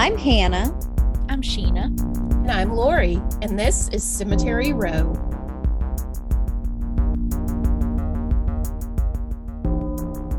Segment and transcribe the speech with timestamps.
[0.00, 0.72] I'm Hannah.
[1.28, 1.84] I'm Sheena.
[2.30, 5.12] And I'm Lori, and this is Cemetery Row.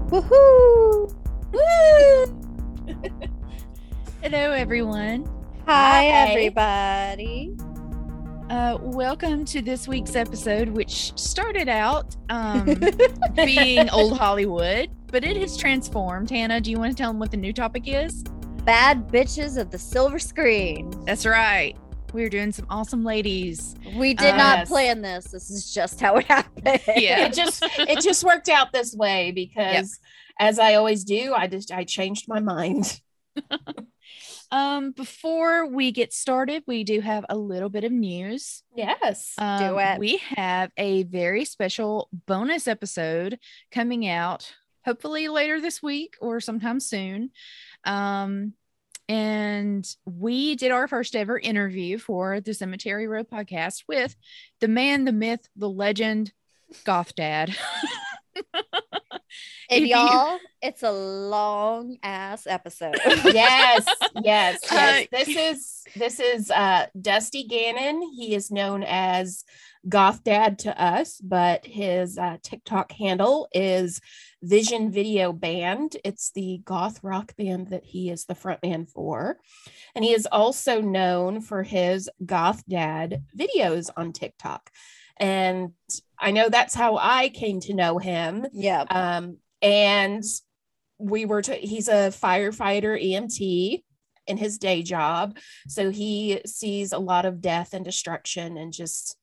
[0.10, 1.14] Woohoo!
[1.52, 2.42] Woo!
[4.24, 5.26] Hello, everyone.
[5.68, 6.30] Hi, Hi.
[6.32, 7.56] everybody.
[8.50, 12.66] Uh, welcome to this week's episode, which started out um,
[13.36, 16.32] being old Hollywood, but it has transformed.
[16.32, 18.24] Hannah, do you want to tell them what the new topic is?
[18.66, 20.92] Bad bitches of the silver screen.
[21.06, 21.76] That's right.
[22.14, 23.76] We're doing some awesome ladies.
[23.96, 24.68] We did not Yes.
[24.68, 25.26] plan this.
[25.32, 26.80] This is just how it happened.
[26.96, 27.26] Yeah.
[27.26, 29.98] It just it just worked out this way because
[30.40, 33.00] as I always do, I just I changed my mind.
[34.54, 38.64] Um, before we get started, we do have a little bit of news.
[38.76, 39.34] Yes.
[39.38, 39.98] Um, it.
[39.98, 43.40] We have a very special bonus episode
[43.72, 44.54] coming out,
[44.84, 47.30] hopefully later this week or sometime soon.
[47.84, 48.54] Um,
[49.10, 54.16] and we did our first ever interview for the Cemetery Row podcast with
[54.60, 56.32] the man, the myth, the legend,
[56.86, 57.56] Goth Dad.
[58.36, 58.44] And
[59.70, 62.96] If y'all, it's a long ass episode.
[63.06, 63.86] yes,
[64.22, 64.72] yes, yes.
[64.72, 68.02] Uh, this is this is uh Dusty Gannon.
[68.16, 69.44] He is known as
[69.88, 74.00] Goth Dad to us, but his uh, TikTok handle is
[74.44, 75.98] Vision Video Band.
[76.04, 79.38] It's the goth rock band that he is the frontman for.
[79.96, 84.70] And he is also known for his Goth Dad videos on TikTok.
[85.22, 85.74] And
[86.20, 88.82] I know that's how I came to know him yeah.
[88.90, 90.24] um, and
[90.98, 93.84] we were to, he's a firefighter EMT
[94.28, 95.38] in his day job.
[95.68, 99.16] So he sees a lot of death and destruction and just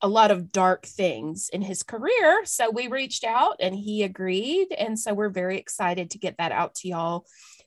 [0.00, 2.44] a lot of dark things in his career.
[2.44, 4.68] So we reached out and he agreed.
[4.76, 7.26] And so we're very excited to get that out to y'all.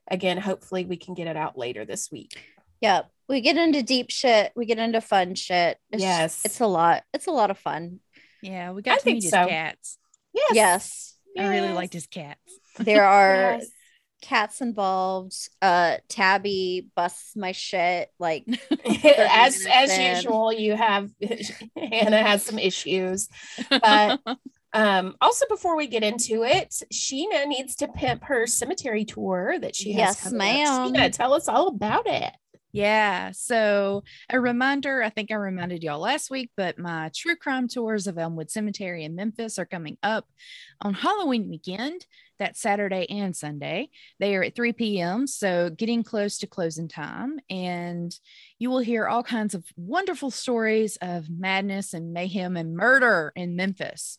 [0.09, 2.52] Again, hopefully we can get it out later this week.
[2.83, 3.09] Yep.
[3.29, 4.51] We get into deep shit.
[4.55, 5.77] We get into fun shit.
[5.91, 6.41] It's, Yes.
[6.45, 7.03] It's a lot.
[7.13, 7.99] It's a lot of fun.
[8.41, 9.47] yeah, we I got to think meet his so.
[9.47, 9.97] cats.
[10.33, 10.51] Yes.
[10.53, 11.15] Yes.
[11.39, 11.75] I really Yes.
[11.75, 12.39] liked his cats.
[12.77, 13.67] There are Yes.
[14.21, 15.33] cats involved.
[15.61, 18.09] Uh Tabby busts my shit.
[18.19, 18.45] Like
[18.85, 20.15] as as in.
[20.17, 21.09] usual, you have
[21.77, 23.29] Hannah has some issues.
[23.69, 24.19] But
[24.73, 29.75] um, also before we get into it, Sheena needs to pimp her cemetery tour that
[29.75, 30.17] she has.
[30.17, 30.93] Yes, coming up.
[30.93, 30.93] ma'am.
[30.93, 32.31] Sheena, tell us all about it.
[32.73, 33.29] Yeah.
[33.33, 38.07] So a reminder, I think I reminded y'all last week, but my true crime tours
[38.07, 40.27] of Elmwood Cemetery in Memphis are coming up
[40.81, 42.07] on Halloween weekend.
[42.39, 43.89] That's Saturday and Sunday.
[44.19, 45.27] They are at 3 p.m.
[45.27, 47.39] So getting close to closing time.
[47.47, 48.11] And
[48.63, 53.57] you will hear all kinds of wonderful stories of madness and mayhem and murder in
[53.57, 54.17] Memphis.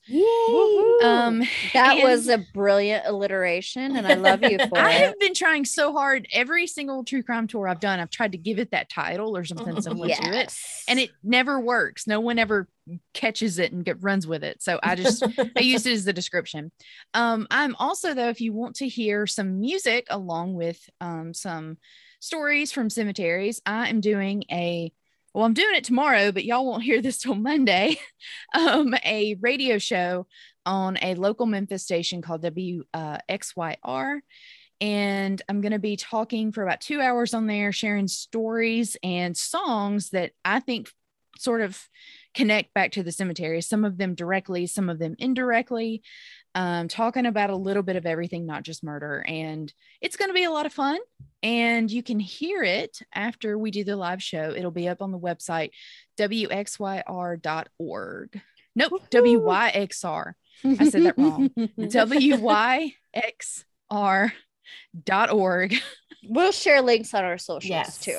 [1.02, 1.40] Um,
[1.72, 4.84] that and- was a brilliant alliteration, and I love you for I it.
[4.84, 6.28] I have been trying so hard.
[6.30, 9.46] Every single true crime tour I've done, I've tried to give it that title or
[9.46, 10.54] something similar to it.
[10.88, 12.06] And it never works.
[12.06, 12.68] No one ever
[13.14, 14.62] catches it and get, runs with it.
[14.62, 16.70] So I just I used it as the description.
[17.14, 21.78] Um, I'm also though, if you want to hear some music along with um, some
[22.24, 24.92] stories from cemeteries, I am doing a
[25.34, 27.98] well, I'm doing it tomorrow, but y'all won't hear this till Monday.
[28.54, 30.26] um, a radio show
[30.64, 34.20] on a local Memphis station called WXYR.
[34.80, 39.36] And I'm going to be talking for about two hours on there, sharing stories and
[39.36, 40.90] songs that I think
[41.36, 41.80] sort of
[42.34, 46.02] connect back to the cemetery, some of them directly, some of them indirectly,
[46.54, 49.24] um, talking about a little bit of everything, not just murder.
[49.26, 50.98] And it's going to be a lot of fun.
[51.42, 54.54] And you can hear it after we do the live show.
[54.56, 55.70] It'll be up on the website,
[56.18, 57.42] wxyr.org.
[58.76, 59.10] Nope, Woohoo.
[59.10, 60.32] WYXR.
[60.64, 61.50] I said that wrong.
[64.98, 65.74] WYXR.org.
[66.28, 67.98] we'll share links on our socials yes.
[67.98, 68.18] too.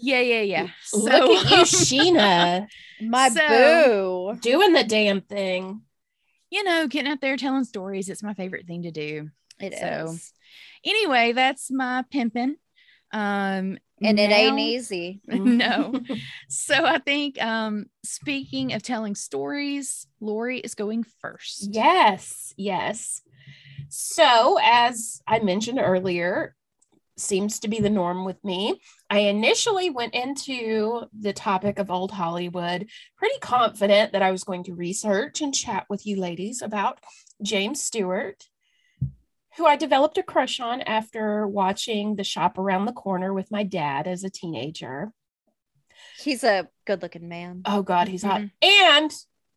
[0.00, 0.68] Yeah, yeah, yeah.
[0.94, 2.66] Look at you, Sheena,
[3.00, 4.38] My So- boo.
[4.40, 5.82] doing the damn thing.
[6.50, 8.08] You know, getting out there telling stories.
[8.08, 9.30] It's my favorite thing to do.
[9.60, 10.16] It is, So,
[10.84, 12.56] Anyway, that's my pimping.
[13.12, 15.20] Um, and it ain't easy.
[15.26, 16.00] no.
[16.48, 21.68] So I think um speaking of telling stories, Lori is going first.
[21.74, 23.22] Yes, yes.
[23.88, 26.54] So, as I mentioned earlier,
[27.18, 28.80] seems to be the norm with me.
[29.10, 32.86] I initially went into the topic of old Hollywood
[33.16, 37.00] pretty confident that I was going to research and chat with you ladies about
[37.42, 38.44] James Stewart,
[39.56, 43.64] who I developed a crush on after watching The Shop Around the Corner with my
[43.64, 45.12] dad as a teenager.
[46.20, 47.62] He's a good looking man.
[47.64, 48.42] Oh God, he's hot.
[48.42, 48.94] Mm-hmm.
[48.94, 49.12] And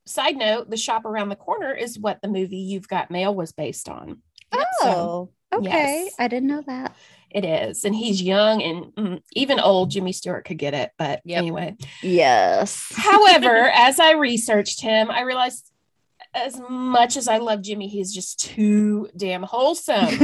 [0.08, 3.52] side note, The Shop Around the Corner is what the movie You've Got Mail was
[3.52, 4.22] based on.
[4.54, 6.04] Yep, so- Oh, okay.
[6.06, 6.16] yes.
[6.18, 6.96] I didn't know that.
[7.34, 7.86] It is.
[7.86, 10.92] And he's young and mm, even old Jimmy Stewart could get it.
[10.98, 11.38] But Yep.
[11.38, 11.76] anyway.
[12.02, 12.92] Yes.
[12.96, 15.72] However, as I researched him, I realized
[16.34, 20.18] as much as I love Jimmy, he's just too damn wholesome.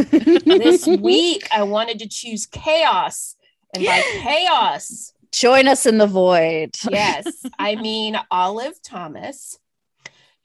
[0.46, 3.36] this week, I wanted to choose chaos.
[3.74, 6.76] And by chaos, Join us in the void.
[6.90, 7.26] yes,
[7.60, 9.60] I mean Olive Thomas,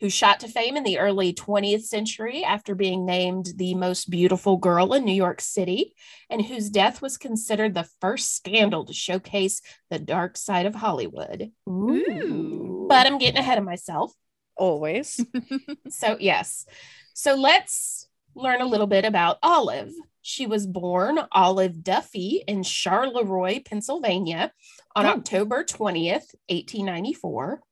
[0.02, 4.56] who shot to fame in the early 20th century after being named the most beautiful
[4.56, 5.94] girl in New York City,
[6.28, 11.52] and whose death was considered the first scandal to showcase the dark side of Hollywood.
[11.68, 12.86] Ooh.
[12.88, 14.12] But I'm getting ahead of myself.
[14.56, 15.24] Always.
[15.88, 16.66] So, yes.
[17.14, 19.92] So, let's learn a little bit about Olive.
[20.22, 24.52] She was born Olive Duffy in Charleroi, Pennsylvania
[24.96, 25.10] on Oh.
[25.10, 27.62] October 20th, 1894.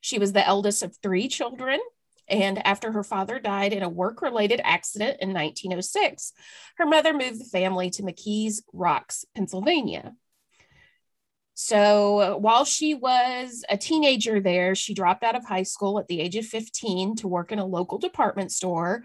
[0.00, 1.80] She was the eldest of three children.
[2.28, 6.32] And after her father died in a work related accident in 1906,
[6.76, 10.14] her mother moved the family to McKees Rocks, Pennsylvania.
[11.54, 16.20] So while she was a teenager there, she dropped out of high school at the
[16.20, 19.04] age of 15 to work in a local department store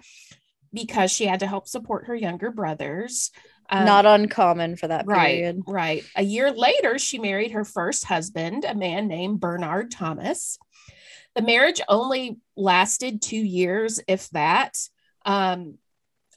[0.73, 3.31] because she had to help support her younger brothers.
[3.69, 5.63] Um, Not uncommon for that period.
[5.65, 6.05] right, right.
[6.17, 10.57] A year later, she married her first husband, a man named Bernard Thomas.
[11.35, 14.77] The marriage only lasted two years, if that.
[15.25, 15.77] Um,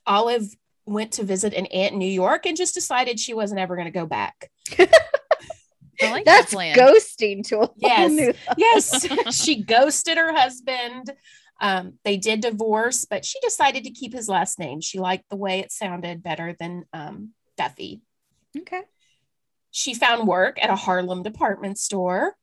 [0.07, 0.47] Olive
[0.87, 3.87] went to visit an aunt in New York and just decided she wasn't ever going
[3.87, 4.51] to go back.
[4.79, 6.77] I like that That's plan.
[6.77, 8.11] ghosting to a whole Yes.
[8.13, 9.07] new yes,
[9.43, 11.13] she ghosted her husband.
[11.61, 14.81] Um, they did divorce, but she decided to keep his last name.
[14.81, 18.03] She liked the way it sounded better than um, Duffy.
[18.57, 18.83] Okay.
[19.71, 22.37] She found work at a Harlem department store.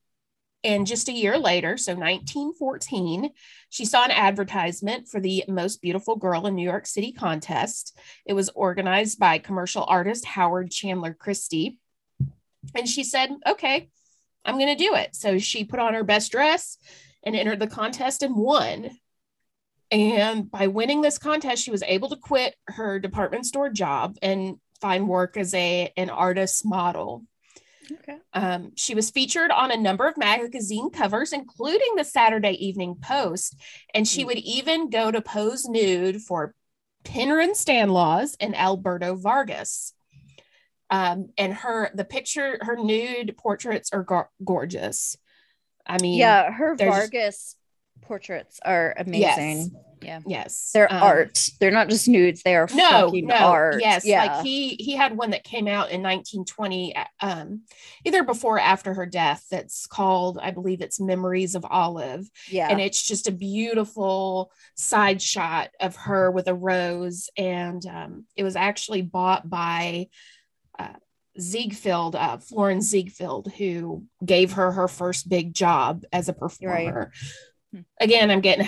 [0.63, 3.31] And just a year later, so 1914,
[3.69, 7.97] she saw an advertisement for the Most Beautiful Girl in New York City contest.
[8.25, 11.79] It was organized by commercial artist Howard Chandler Christy.
[12.75, 13.89] And she said, okay,
[14.45, 15.15] I'm going to do it.
[15.15, 16.77] So she put on her best dress
[17.23, 18.91] and entered the contest and won.
[19.89, 24.57] And by winning this contest, she was able to quit her department store job and
[24.79, 27.23] find work as a an artist model.
[27.99, 28.17] Okay.
[28.33, 33.55] Um, she was featured on a number of magazine covers, including the Saturday Evening Post,
[33.93, 34.27] and she Mm.
[34.27, 36.53] would even go to pose nude for
[37.03, 39.93] Penrhyn Stanlaws and Alberto Vargas.
[40.89, 45.17] Um, and her the picture, her nude portraits are go- gorgeous.
[45.85, 47.55] I mean, Yeah, her Vargas
[48.01, 49.71] portraits are amazing.
[50.01, 50.19] Yeah.
[50.25, 51.49] yes, They're Um, art.
[51.59, 52.41] They're not just nudes.
[52.43, 53.81] They are no fucking no art.
[53.81, 54.25] yes yeah.
[54.25, 57.61] like he he had one that came out in 1920 um
[58.05, 62.67] either before or after her death that's called i believe it's memories of olive yeah.
[62.69, 68.43] and it's just a beautiful side shot of her with a rose and um it
[68.43, 70.07] was actually bought by
[70.79, 70.93] uh,
[71.39, 77.11] Ziegfeld, uh, Florence Ziegfeld, who gave her her first big job as a performer.
[77.73, 77.81] Hmm.
[77.99, 78.65] Again, I'm getting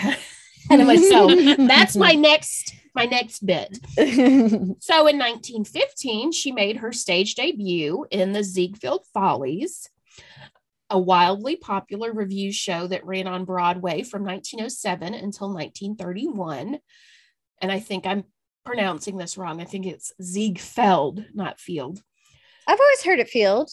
[0.69, 1.31] ahead of myself.
[1.67, 3.79] That's my next my next bit.
[3.95, 9.89] So in 1915, she made her stage debut in the Ziegfeld Follies,
[10.91, 16.77] a wildly popular review show that ran on Broadway from 1907 until 1931.
[17.61, 18.25] And I think I'm
[18.63, 19.59] pronouncing this wrong.
[19.59, 22.01] I think it's Ziegfeld, not Field.
[22.67, 23.69] I've always heard it field.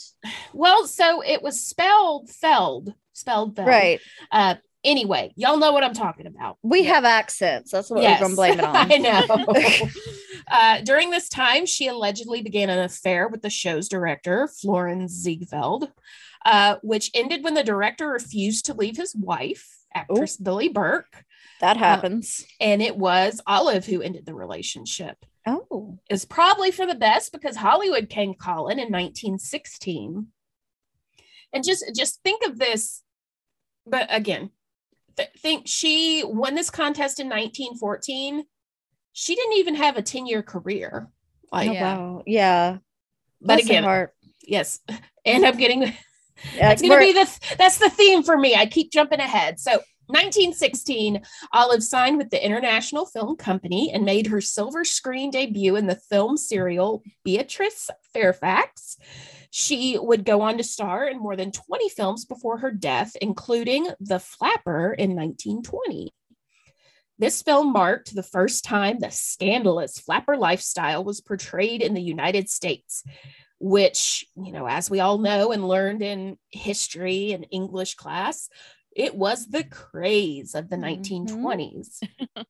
[0.53, 3.69] Well, so it was spelled Feld, spelled Feld.
[3.69, 4.01] Right.
[4.33, 6.59] Uh, anyway, y'all know what I'm talking about.
[6.63, 7.71] We have accents.
[7.73, 8.21] That's what Yes.
[8.21, 8.77] we're gonna blame it on.
[8.93, 9.89] I know.
[10.51, 15.91] uh, during this time, she allegedly began an affair with the show's director, Florence Ziegfeld,
[16.45, 21.25] uh, which ended when the director refused to leave his wife, actress Billie Burke,
[21.61, 22.47] That happens.
[22.61, 25.17] and it was Olive who ended the relationship.
[25.47, 25.99] oh.
[26.09, 30.29] It's probably for the best because Hollywood came calling in 1916.
[31.53, 33.03] And just just think of this,
[33.85, 34.51] but again,
[35.21, 38.45] th- think she won this contest in 1914.
[39.13, 41.09] She didn't even have a 10 year career.
[41.53, 41.97] Like, oh, yeah.
[41.97, 42.23] wow.
[42.27, 42.79] Yeah.
[43.41, 44.15] but Bless her again, heart.
[44.43, 44.81] yes.
[45.27, 45.83] And I'm getting
[46.55, 48.55] Yeah, it's gonna be the that's the theme for me.
[48.55, 49.61] I keep jumping ahead.
[49.61, 49.73] So
[50.07, 51.23] 1916,
[51.53, 55.97] Olive signed with the International Film Company and made her silver screen debut in the
[55.97, 58.97] film serial Beatrice Fairfax.
[59.51, 63.89] She would go on to star in more than 20 films before her death, including
[64.01, 66.13] The Flapper in 1920.
[67.19, 72.49] This film marked the first time the scandalous flapper lifestyle was portrayed in the United
[72.49, 73.05] States,
[73.59, 78.49] which, you know, as we all know and learned in history and English class,
[78.97, 81.27] it was the craze of the Mhm.
[81.27, 82.01] 1920s.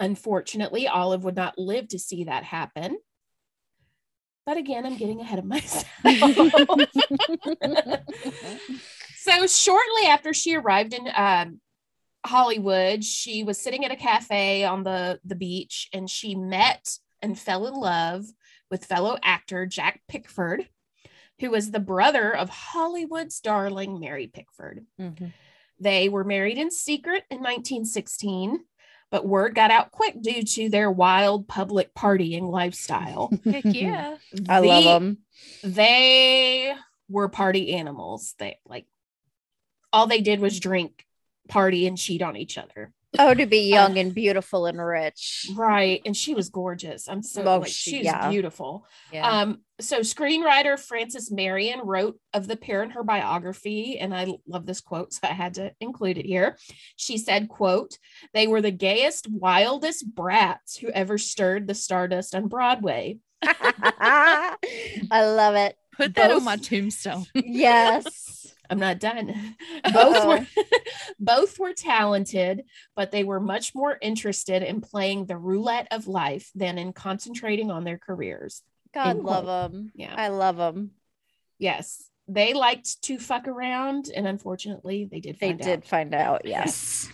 [0.00, 2.96] Unfortunately, Olive would not live to see that happen.
[4.46, 5.86] But again, I'm getting ahead of myself.
[9.16, 11.60] so shortly after she arrived in um,
[12.26, 17.38] Hollywood, she was sitting at a cafe on the the beach, and she met and
[17.38, 18.24] fell in love
[18.70, 20.68] with fellow actor Jack Pickford,
[21.40, 24.84] who was the brother of Hollywood's darling Mary Pickford.
[25.00, 25.32] Mhm.
[25.80, 28.64] They were married in secret in 1916,
[29.14, 33.32] but word got out quick due to their wild public partying lifestyle.
[33.44, 34.16] Heck yeah.
[34.48, 35.18] I love them.
[35.62, 36.74] They
[37.08, 38.34] were party animals.
[38.40, 38.86] They like
[39.92, 41.06] all they did was drink,
[41.48, 42.92] party, and cheat on each other.
[43.18, 45.46] Oh, to be young and beautiful and rich.
[45.54, 46.02] Right.
[46.04, 47.08] And she was gorgeous.
[47.08, 48.28] I'm so Oh, like she- she yeah.
[48.30, 48.86] beautiful.
[49.12, 49.28] Yeah.
[49.28, 54.66] Um, so screenwriter Frances Marion wrote of the pair in her biography, and I love
[54.66, 56.56] this quote, so I had to include it here.
[56.96, 57.98] She said, quote,
[58.32, 63.18] they were the gayest, wildest brats who ever stirred the stardust on Broadway.
[63.42, 64.56] I
[65.10, 65.76] love it.
[65.96, 67.26] Put that both- on my tombstone.
[67.34, 68.43] Yes.
[68.70, 69.26] I'm not done.
[69.84, 70.28] Both uh-huh.
[70.28, 70.64] were
[71.18, 72.64] both were talented,
[72.96, 77.70] but they were much more interested in playing the roulette of life than in concentrating
[77.70, 78.62] on their careers.
[78.92, 79.72] God End love quote.
[79.72, 79.92] them.
[79.94, 80.14] Yeah.
[80.16, 80.92] I love them.
[81.58, 82.02] Yes.
[82.26, 86.42] They liked to fuck around, and unfortunately, they did They find did find out.
[86.44, 87.08] Yes.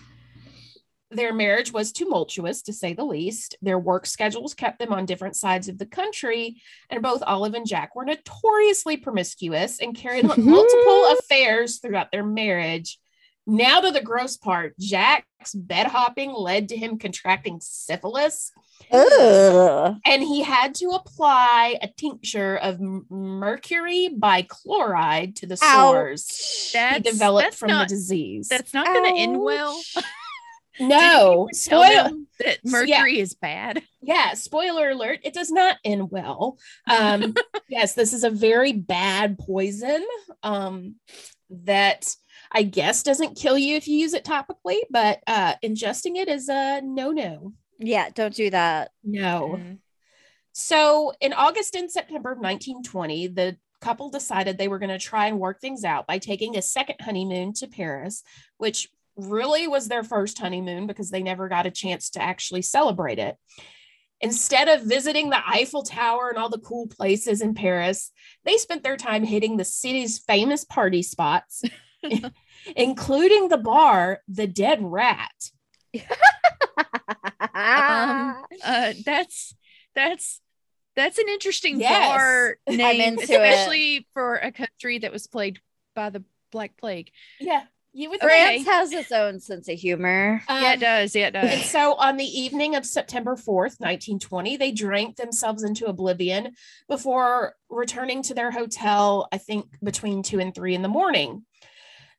[1.12, 3.56] Their marriage was tumultuous, to say the least.
[3.62, 7.66] Their work schedules kept them on different sides of the country, and both Olive and
[7.66, 12.98] Jack were notoriously promiscuous and carried on multiple affairs throughout their marriage.
[13.46, 18.52] Now to the gross part, Jack's bed hopping led to him contracting syphilis,
[18.92, 19.96] Ugh.
[20.06, 26.94] and he had to apply a tincture of m- mercury bichloride to the sores Ouch.
[26.94, 28.48] he developed from not, the disease.
[28.48, 29.80] That's not going to end well.
[30.80, 32.98] No, spoil- that So, yeah.
[32.98, 33.82] mercury is bad.
[34.00, 36.58] yeah, spoiler alert, it does not end well.
[36.88, 37.34] Um,
[37.68, 40.04] yes, this is a very bad poison
[40.42, 40.96] um,
[41.50, 42.14] that
[42.50, 46.48] I guess doesn't kill you if you use it topically, but uh, ingesting it is
[46.48, 47.52] a no no.
[47.78, 48.90] Yeah, don't do that.
[49.04, 49.56] No.
[49.58, 49.78] Mm.
[50.52, 55.26] So in August and September of 1920, the couple decided they were going to try
[55.26, 58.22] and work things out by taking a second honeymoon to Paris,
[58.58, 63.18] which really was their first honeymoon because they never got a chance to actually celebrate
[63.18, 63.36] it.
[64.22, 68.12] Instead of visiting the Eiffel Tower and all the cool places in Paris,
[68.44, 71.62] they spent their time hitting the city's famous party spots,
[72.76, 75.30] including the bar, the Dead Rat.
[77.54, 79.54] Um, uh, that's
[79.94, 80.40] that's
[80.96, 82.08] that's an interesting Yes.
[82.08, 83.30] bar name, into it.
[83.30, 85.60] especially for a country that was plagued
[85.94, 87.10] by the Black Plague.
[87.38, 88.28] Yeah, you would Okay.
[88.58, 88.66] think.
[88.66, 90.42] France has its own sense of humor.
[90.48, 91.14] yeah, Um, it does.
[91.14, 91.70] Yeah, it And does.
[91.70, 96.54] so on the evening of September 4th, 1920, they drank themselves into oblivion
[96.88, 101.44] before returning to their hotel, I think between two and three in the morning.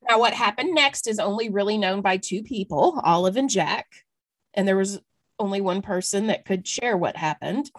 [0.09, 3.87] Now, what happened next is only really known by two people, Olive and Jack.
[4.53, 4.99] And there was
[5.39, 7.71] only one person that could share what happened.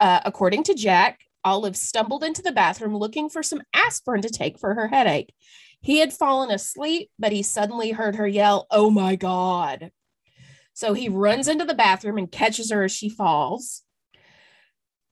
[0.00, 4.58] Uh, according to Jack, Olive stumbled into the bathroom looking for some aspirin to take
[4.58, 5.32] for her headache.
[5.80, 9.90] He had fallen asleep, but he suddenly heard her yell, Oh my God.
[10.74, 13.82] So he runs into the bathroom and catches her as she falls.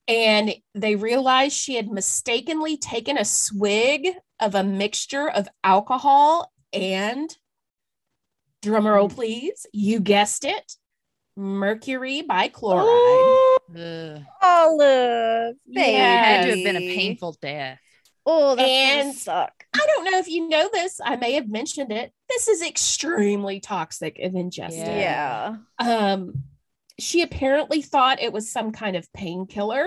[0.07, 4.09] And they realize she had mistakenly taken a swig
[4.39, 7.29] of a mixture of alcohol and,
[8.63, 9.15] drumroll mm.
[9.15, 10.73] please, you guessed it,
[11.35, 13.57] mercury bichloride.
[13.75, 14.23] Ugh.
[14.41, 15.91] Olive, baby.
[15.91, 16.23] Yeah.
[16.23, 17.79] Had to have been a painful death.
[18.25, 19.58] Oh, that's And- gonna suck.
[19.73, 20.99] I don't know if you know this.
[21.03, 22.11] I may have mentioned it.
[22.27, 24.85] This is extremely toxic if ingested.
[24.87, 25.55] Yeah.
[25.79, 26.11] Yeah.
[26.13, 26.43] Um,
[26.99, 29.85] she apparently thought it was some kind of painkiller,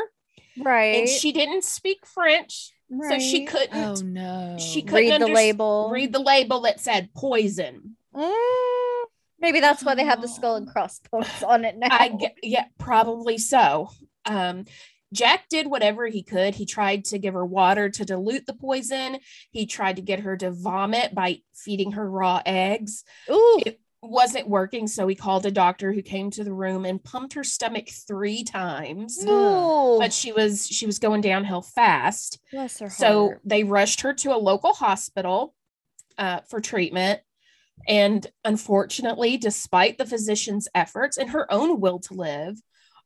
[0.58, 1.00] Right.
[1.00, 2.70] and she didn't speak French,
[3.08, 4.56] so she couldn't Oh no.
[4.58, 5.90] she couldn't read the underst- label.
[5.92, 7.96] read the label that said poison.
[8.14, 9.02] Mm,
[9.40, 11.88] maybe that's why they have the skull and crossbones on it now.
[11.90, 13.90] I ge- yeah, probably so.
[14.24, 14.64] Um,
[15.12, 16.54] Jack did whatever he could.
[16.54, 19.18] He tried to give her water to dilute the poison.
[19.50, 23.04] He tried to get her to vomit by feeding her raw eggs.
[23.30, 23.60] Ooh.
[23.64, 27.34] It wasn't working, so he called a doctor who came to the room and pumped
[27.34, 29.22] her stomach three times.
[29.24, 29.98] Ooh.
[30.00, 32.40] But she was she was going downhill fast.
[32.50, 33.40] Bless her So heart.
[33.44, 35.54] they rushed her to a local hospital
[36.18, 37.20] uh, for treatment.
[37.88, 42.60] And unfortunately, despite the physician's efforts and her own will to live,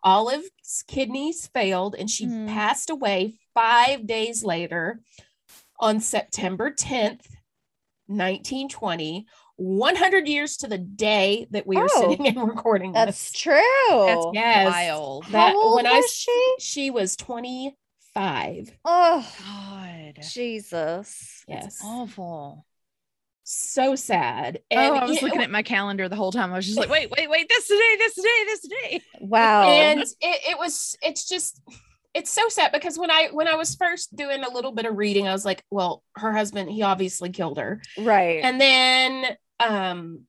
[0.07, 2.47] Olive's kidneys failed and she Mm.
[2.49, 5.01] passed away five days later
[5.81, 7.27] on September 10th,
[8.07, 13.41] 1920, 100 years to the day that we are Oh, sitting and recording That's this.
[13.41, 14.07] true.
[14.07, 14.65] That's Yes.
[14.67, 15.25] wild.
[15.33, 16.55] That How old when was s- she?
[16.61, 18.79] she was 25.
[18.85, 20.23] Oh, God.
[20.23, 21.45] Jesus.
[21.49, 21.81] Yes.
[21.83, 22.65] Awful.
[23.49, 24.59] So sad.
[24.73, 26.53] oh, I was you know- looking at my calendar the whole time.
[26.53, 29.03] I was just like, wait, wait, wait, this today, this today, this today.
[29.21, 29.69] Wow.
[29.69, 31.61] and it, it was it's just
[32.13, 34.97] it's so sad because when i when i was first doing a little bit of
[34.97, 38.41] reading i was like well her husband he obviously killed her right.
[38.43, 40.21] and then um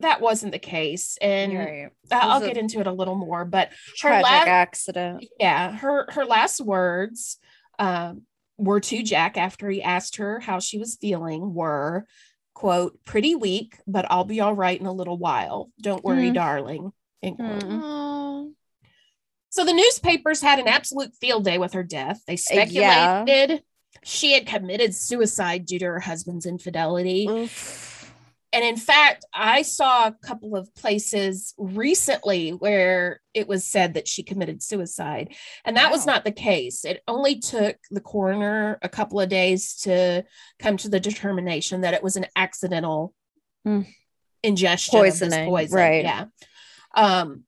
[0.00, 1.88] that wasn't the case and right.
[2.12, 5.24] I- i'll get into it a little more but Tragic la- accident.
[5.38, 7.38] yeah her her last words
[7.78, 8.22] um
[8.60, 12.06] were to jack after he asked her how she was feeling were
[12.54, 16.34] quote pretty weak but i'll be all right in a little while don't worry Hmm.
[16.34, 16.92] darling.
[17.22, 18.52] Oh.
[19.50, 22.22] So the newspapers had an absolute field day with her death.
[22.26, 23.24] They yeah.
[23.24, 23.62] speculated
[24.04, 27.26] she had committed suicide due to her husband's infidelity.
[27.28, 27.89] Oof.
[28.52, 34.08] And in fact, I saw a couple of places recently where it was said that
[34.08, 35.34] she committed suicide.
[35.64, 36.84] And that was not the case.
[36.84, 40.24] It only took the coroner a couple of days to
[40.58, 43.14] come to the determination that it was an accidental
[43.64, 43.82] Hmm.
[44.42, 45.76] ingestion of this poison.
[45.76, 46.02] right.
[46.04, 46.24] Yeah.
[46.94, 47.44] Um,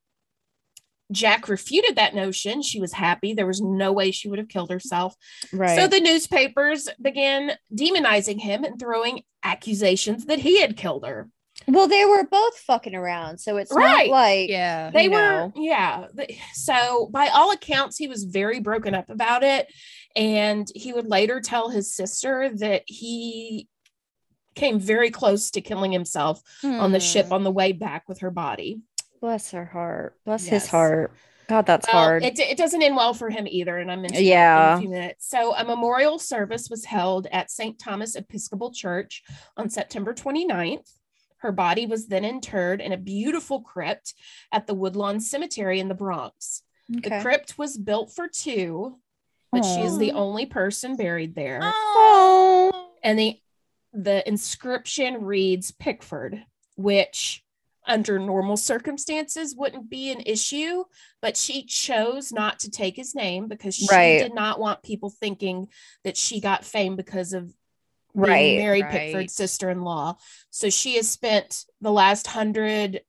[1.12, 2.62] Jack refuted that notion.
[2.62, 3.34] She was happy.
[3.34, 5.14] There was no way she would have killed herself.
[5.52, 5.78] Right.
[5.78, 11.28] So the newspapers began demonizing him and throwing accusations that he had killed her.
[11.68, 14.08] well, they were both fucking around, so it's Right.
[14.10, 14.90] not like Yeah.
[14.90, 15.52] They were, know.
[15.54, 16.06] yeah.
[16.54, 19.72] So by all accounts, he was very broken up about it.
[20.16, 23.68] And he would later tell his sister that he
[24.54, 27.32] came very close to killing himself on the ship Hmm.
[27.34, 28.80] on the way back with her body.
[29.22, 30.18] Bless her heart.
[30.26, 30.64] Bless Yes.
[30.64, 31.12] his heart.
[31.48, 32.24] God, that's Well, hard.
[32.24, 33.78] It, it doesn't end well for him either.
[33.78, 34.72] And I'm mentioning Yeah.
[34.72, 35.28] in a few minutes.
[35.28, 37.78] So a memorial service was held at St.
[37.78, 39.22] Thomas Episcopal Church
[39.56, 40.90] on September 29th.
[41.36, 44.14] Her body was then interred in a beautiful crypt
[44.50, 46.62] at the Woodlawn Cemetery in the Bronx.
[46.88, 48.98] The crypt was built for two,
[49.52, 51.60] but she is the only person buried there.
[51.62, 52.90] Oh.
[53.04, 53.38] And the
[53.92, 56.44] the inscription reads Pickford,
[56.76, 57.41] which
[57.86, 60.84] under normal circumstances wouldn't be an issue,
[61.20, 64.18] but she chose not to take his name because she Right.
[64.18, 65.68] did not want people thinking
[66.04, 67.46] that she got fame because of
[68.14, 68.58] being Right.
[68.58, 68.90] Mary Right.
[68.90, 70.16] Pickford's sister-in-law.
[70.50, 73.02] So she has spent the last hundred,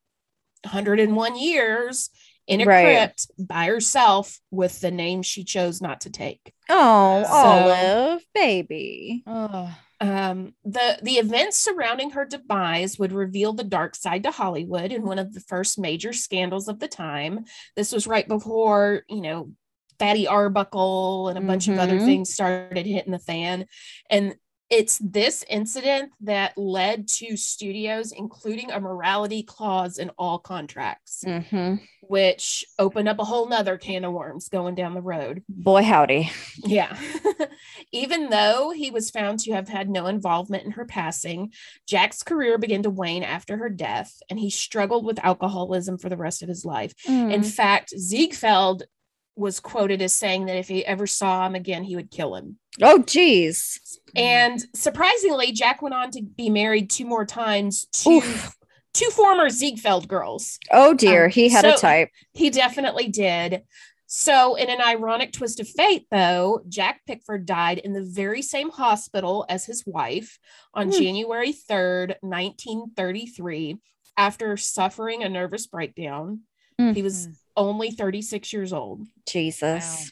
[0.64, 2.10] 101 years
[2.48, 2.84] in a Right.
[2.84, 6.54] crypt by herself with the name she chose not to take.
[6.70, 9.24] Oh, So- Olive, baby.
[9.28, 9.74] Oh.
[10.02, 15.04] Um, the the events surrounding her demise would reveal the dark side to Hollywood in
[15.04, 17.46] one of the first major scandals of the time.
[17.76, 19.52] This was right before you know
[20.00, 22.06] Fatty Arbuckle and a bunch of other Mhm.
[22.06, 23.68] things started hitting the fan,
[24.10, 24.36] and
[24.74, 31.76] it's this incident that led to studios including a morality clause in all contracts, hmm
[32.10, 35.42] which opened up a whole nother can of worms going down the road.
[35.48, 36.30] Boy, howdy.
[36.58, 36.94] Yeah.
[37.94, 41.54] Even though he was found to have had no involvement in her passing,
[41.88, 46.18] Jack's career began to wane after her death, and he struggled with alcoholism for the
[46.18, 46.94] rest of his life.
[47.08, 47.46] In Mm.
[47.46, 48.84] fact, Ziegfeld
[49.36, 52.58] was quoted as saying that if he ever saw him again, he would kill him.
[52.82, 53.80] Oh, geez.
[54.15, 58.56] And surprisingly, Jack went on to be married two more times to Oof.
[58.93, 60.60] two former Ziegfeld girls.
[60.72, 61.26] Oh, dear.
[61.26, 62.10] Um, he had a type.
[62.34, 63.63] He definitely did.
[64.06, 68.69] So, in an ironic twist of fate, though, Jack Pickford died in the very same
[68.69, 70.38] hospital as his wife
[70.76, 71.00] on Hmm.
[71.00, 73.78] January 3rd, 1933,
[74.15, 76.41] after suffering a nervous breakdown.
[76.80, 76.93] Hmm.
[76.93, 79.06] He was only 36 years old.
[79.28, 80.12] Jesus.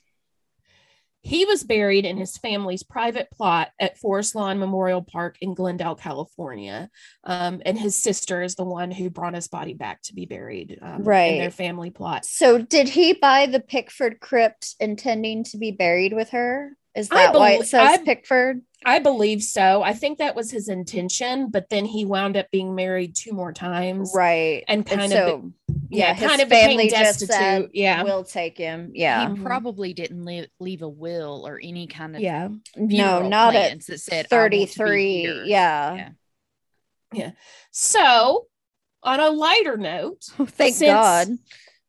[1.23, 5.93] He was buried in his family's private plot at Forest Lawn Memorial Park in Glendale,
[5.93, 6.89] California.
[7.23, 10.79] Um, and his sister is the one who brought his body back to be buried
[10.81, 11.33] um, Right.
[11.33, 12.25] in their family plot.
[12.25, 16.75] So, did he buy the Pickford crypt intending to be buried with her?
[16.95, 18.61] Is I that why belie- it says I- Pickford?
[18.83, 19.83] I believe so.
[19.83, 23.53] I think that was his intention, but then he wound up being married two more
[23.53, 24.11] times.
[24.15, 24.63] Right.
[24.67, 25.51] And kind of so,
[25.91, 27.35] yeah, yeah, his kind of family just destitute.
[27.35, 28.03] said, yeah.
[28.03, 28.91] we'll take him.
[28.93, 29.27] Yeah.
[29.27, 29.43] He mm-hmm.
[29.45, 32.49] probably didn't leave, leave a will or any kind of Yeah.
[32.75, 35.15] no, not at plans that said "I want to be 33.
[35.21, 36.09] here." Yeah.
[37.13, 37.31] Yeah.
[37.71, 38.47] So,
[39.03, 41.27] on a lighter note, Thank Since- God.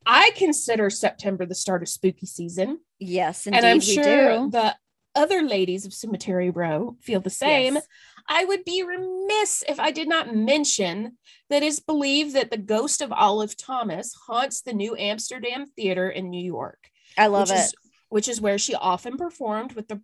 [0.05, 2.81] I consider September the start of spooky season.
[2.99, 4.03] Yes, indeed, and I'm we sure
[4.39, 4.51] do.
[4.51, 4.75] the
[5.15, 7.75] other ladies of Cemetery Row feel the same.
[7.75, 7.87] Yes.
[8.29, 11.19] I would be remiss if I did not mention
[11.51, 16.31] that it's believed that the ghost of Olive Thomas haunts the New Amsterdam Theater in
[16.31, 16.79] New York.
[17.17, 17.61] I love which it.
[17.61, 17.75] is
[18.09, 20.01] which is where she often performed with the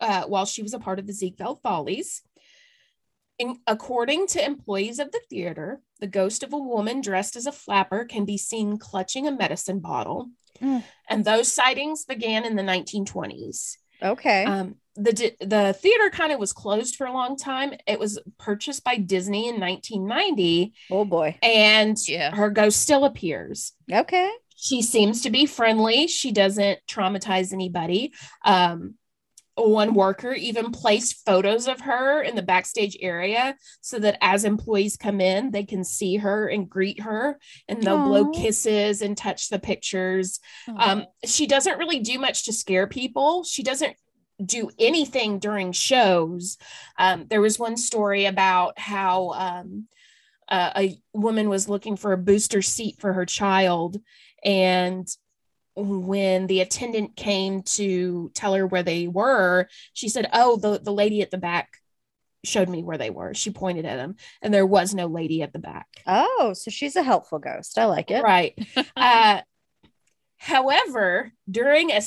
[0.00, 2.22] uh, while she was a part of the Ziegfeld Follies.
[3.38, 7.52] In, according to employees of the theater, the ghost of a woman dressed as a
[7.52, 10.30] flapper can be seen clutching a medicine bottle.
[10.60, 10.82] Mm.
[11.08, 13.76] And those sightings began in the 1920s.
[14.02, 14.44] Okay.
[14.44, 17.72] Um, the the theater kind of was closed for a long time.
[17.86, 21.36] It was purchased by Disney in 1990, oh boy.
[21.42, 22.34] and Yeah.
[22.34, 23.72] her ghost still appears.
[23.92, 24.28] Okay.
[24.56, 26.08] She seems to be friendly.
[26.08, 28.12] She doesn't traumatize anybody.
[28.44, 28.94] Um,
[29.58, 34.96] one worker even placed photos of her in the backstage area so that as employees
[34.96, 39.48] come in, they can see her and greet her, and they'll blow kisses and touch
[39.48, 40.40] the pictures.
[40.76, 43.44] Um, she doesn't really do much to scare people.
[43.44, 43.96] She doesn't
[44.44, 46.58] do anything during shows.
[46.98, 49.88] Um, there was one story about how um,
[50.48, 54.00] uh, a woman was looking for a booster seat for her child,
[54.44, 55.08] and
[55.78, 60.92] when the attendant came to tell her where they were, she said, "Oh, the the
[60.92, 61.68] lady at the back."
[62.44, 63.34] Showed me where they were.
[63.34, 65.88] She pointed at them, and there was no lady at the back.
[66.06, 67.78] Oh, so she's a helpful ghost.
[67.78, 68.22] I like it.
[68.22, 68.56] Right.
[68.96, 69.40] uh,
[70.36, 72.00] however, during a,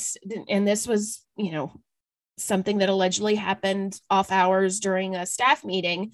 [0.48, 1.72] and this was, you know,
[2.38, 6.12] something that allegedly happened off hours during a staff meeting,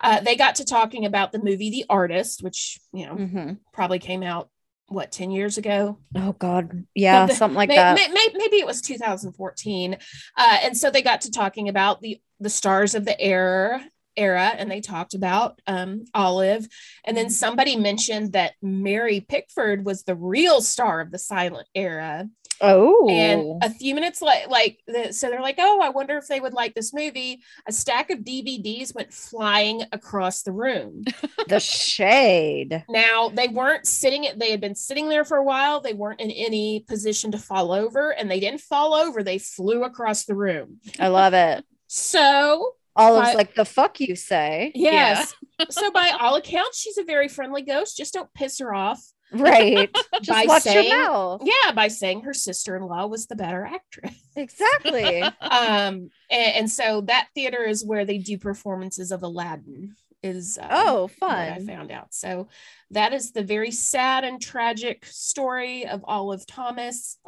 [0.00, 3.98] uh, they got to talking about the movie The Artist, which, you know, hmm probably
[3.98, 4.50] came out,
[4.88, 5.98] what, 10 years ago?
[6.16, 6.86] Oh God.
[6.94, 7.94] Yeah, the- something like May- that.
[7.94, 9.94] may- may- maybe it was 2014.
[10.36, 13.84] Uh, and so they got to talking about the, the stars of the era
[14.16, 16.66] era and they talked about um, olive
[17.04, 22.28] and then somebody mentioned that mary pickford was the real star of the silent era
[22.60, 23.08] oh.
[23.08, 26.40] and a few minutes like like the, so they're like oh i wonder if they
[26.40, 27.40] would like this movie.
[27.66, 31.04] A stack of dvds went flying across the room.
[31.48, 32.84] The shade.
[32.88, 35.80] now they weren't sitting they had been sitting there for a while.
[35.80, 39.22] They weren't in any position to fall over and they didn't fall over.
[39.22, 40.80] They flew across the room.
[40.98, 41.64] I love it.
[41.86, 44.72] so Olive's But- like the fuck you say.
[44.74, 45.34] yes.
[45.70, 47.96] So by all accounts she's a very friendly ghost.
[47.96, 49.90] Just don't piss her off Right.
[50.12, 51.42] By Just watch saying- your mouth.
[51.44, 55.20] yeah by saying her sister-in-law was the better actress Exactly.
[55.22, 60.66] um and, and so that theater is where they do performances of aladdin is uh,
[60.68, 62.12] oh, what I found out.
[62.12, 62.48] So
[62.90, 67.18] that is the very sad and tragic story of Olive Thomas.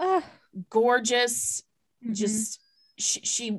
[0.71, 1.63] Gorgeous,
[2.05, 2.15] Mhm.
[2.15, 2.60] just
[3.01, 3.59] she, she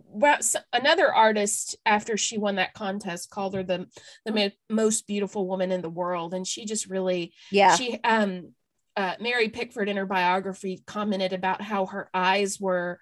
[0.71, 3.87] another artist after she won that contest called her the
[4.25, 7.75] the most beautiful woman in the world, and she just really yeah.
[7.75, 8.53] she um
[8.97, 12.99] uh, Mary Pickford in her biography commented about how her eyes were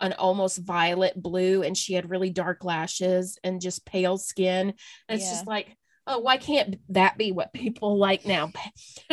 [0.00, 4.74] an almost violet blue and she had really dark lashes and just pale skin.
[5.08, 5.32] And it's Yeah.
[5.32, 8.50] just like, oh, why can't that be what people like now?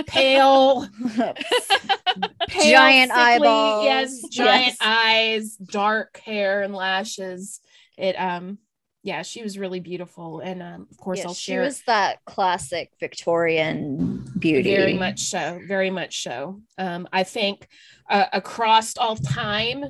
[0.07, 0.88] Pale,
[2.47, 3.86] pale Giant sickly- eyeballs.
[3.86, 4.78] Yes, giant Yes.
[4.82, 7.60] eyes, dark hair and lashes.
[7.97, 8.58] It um
[9.06, 10.39] yeah, she was really beautiful.
[10.39, 11.65] And um, of course Yeah, I'll she share it.
[11.65, 14.73] was that classic Victorian beauty.
[14.76, 15.60] Very much so.
[15.67, 16.62] Very much so.
[16.78, 17.67] Um, I think
[18.10, 19.84] uh, across all time,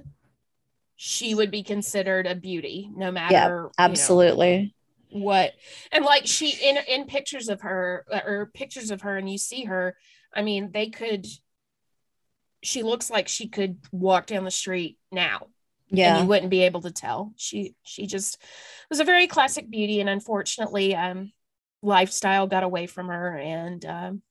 [0.95, 4.73] she would be considered a beauty, no matter you know, Absolutely.
[5.11, 5.51] what.
[5.91, 9.37] And like she in in pictures of her uh, or pictures of her, and you
[9.37, 9.95] see her.
[10.33, 11.27] I mean, they could.
[12.63, 15.47] She looks like she could walk down the street now,
[15.89, 16.21] and Yeah.
[16.21, 17.33] you wouldn't be able to tell.
[17.35, 18.41] She she just
[18.89, 21.31] was a very classic beauty, and unfortunately, um,
[21.81, 24.21] lifestyle got away from her, and um,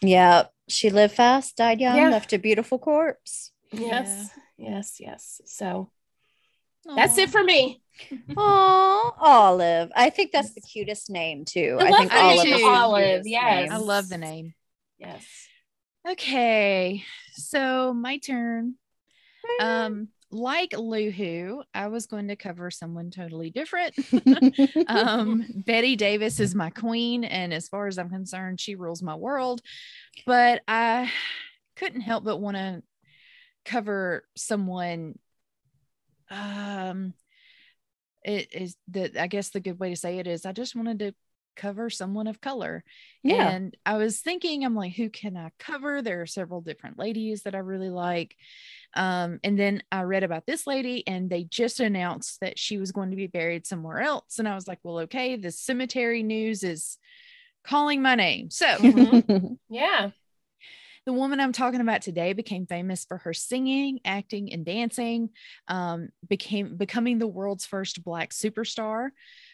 [0.00, 0.46] Yeah.
[0.68, 2.10] She lived fast, died young, Yeah.
[2.10, 3.52] left a beautiful corpse.
[3.72, 5.40] Yes, yes, yes.
[5.46, 5.90] So
[6.96, 7.80] that's it for me.
[8.36, 9.90] Oh, Olive.
[9.96, 11.76] I think that's the cutest name too.
[11.80, 13.70] I I, think Olive name is the Olive, cutest yes.
[13.72, 14.54] I love the name.
[14.98, 15.24] Yes.
[16.12, 18.76] Okay, so my turn.
[19.60, 23.94] Um, like Luhu, I was going to cover someone totally different.
[24.88, 29.16] um, Bette Davis is my queen, and as far as I'm concerned, she rules my
[29.16, 29.60] world.
[30.24, 31.10] But I
[31.76, 32.82] couldn't help but want to
[33.66, 35.18] cover someone.
[36.30, 37.12] Um,
[38.24, 40.98] it is the I guess the good way to say it is I just wanted
[41.00, 41.14] to
[41.58, 42.84] cover someone of color.
[43.22, 43.52] yeah.
[43.52, 46.00] And I was thinking, I'm like, who can I cover?
[46.00, 48.34] There are several different ladies that I really like.
[48.94, 52.92] Um, and then I read about this lady, and they just announced that she was
[52.92, 54.38] going to be buried somewhere else.
[54.38, 56.96] And I was like, well, okay, the cemetery news is
[57.64, 58.50] calling my name.
[58.50, 59.58] So Mhm.
[59.68, 60.10] Yeah.
[61.06, 65.30] the woman I'm talking about today became famous for her singing, acting, and dancing.
[65.66, 69.10] Um, became becoming the world's first black superstar.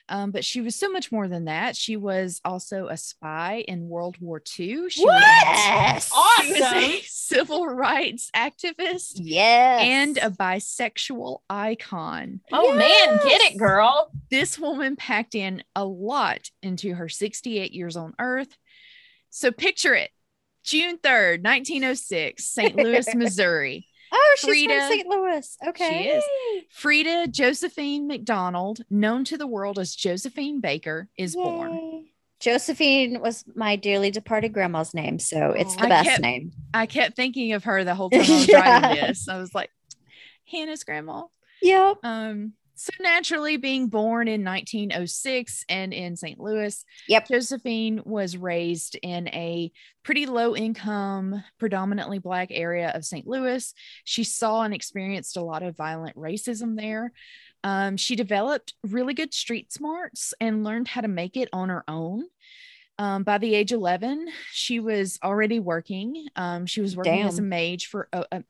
[0.08, 1.76] Um, but she was so much more than that.
[1.76, 4.90] She was also a spy in World War II.
[4.90, 6.10] She was, yes.
[6.42, 7.00] she was a Awesome.
[7.06, 9.80] civil rights activist Yes.
[9.82, 12.40] and a bisexual icon.
[12.52, 14.10] Oh man, get it, girl.
[14.30, 18.56] This woman packed in a lot into her 68 years on Earth.
[19.30, 20.10] So picture it
[20.64, 22.76] June 3rd, 1906, St.
[22.76, 23.86] Louis, Missouri.
[24.16, 24.74] Oh, she's Frida.
[24.78, 25.06] from St.
[25.08, 25.56] Louis.
[25.68, 26.02] Okay.
[26.04, 26.24] She is.
[26.80, 32.04] Freda Josephine McDonald, known to the world as Josephine Baker, is born.
[32.40, 36.52] Josephine was my dearly departed grandma's name, so it's the I best kept- name.
[36.72, 38.60] I kept thinking of her the whole time I was Yeah.
[38.80, 39.28] writing this.
[39.28, 39.70] I was like,
[40.50, 41.24] Hannah's grandma.
[41.62, 41.98] Yep.
[42.02, 46.38] Um, so naturally, being born in 1906 and in St.
[46.40, 47.28] Louis, Yep.
[47.28, 49.70] Josephine was raised in a
[50.02, 53.26] pretty low income, predominantly Black area of St.
[53.26, 53.72] Louis.
[54.04, 57.12] She saw and experienced a lot of violent racism there.
[57.62, 61.82] Um, she developed really good street smarts and learned how to make it on her
[61.88, 62.24] own.
[62.98, 66.26] Um, by the age 11, she was already working.
[66.36, 67.48] Um, she was working as a Damn.
[67.48, 68.40] mage for uh, uh,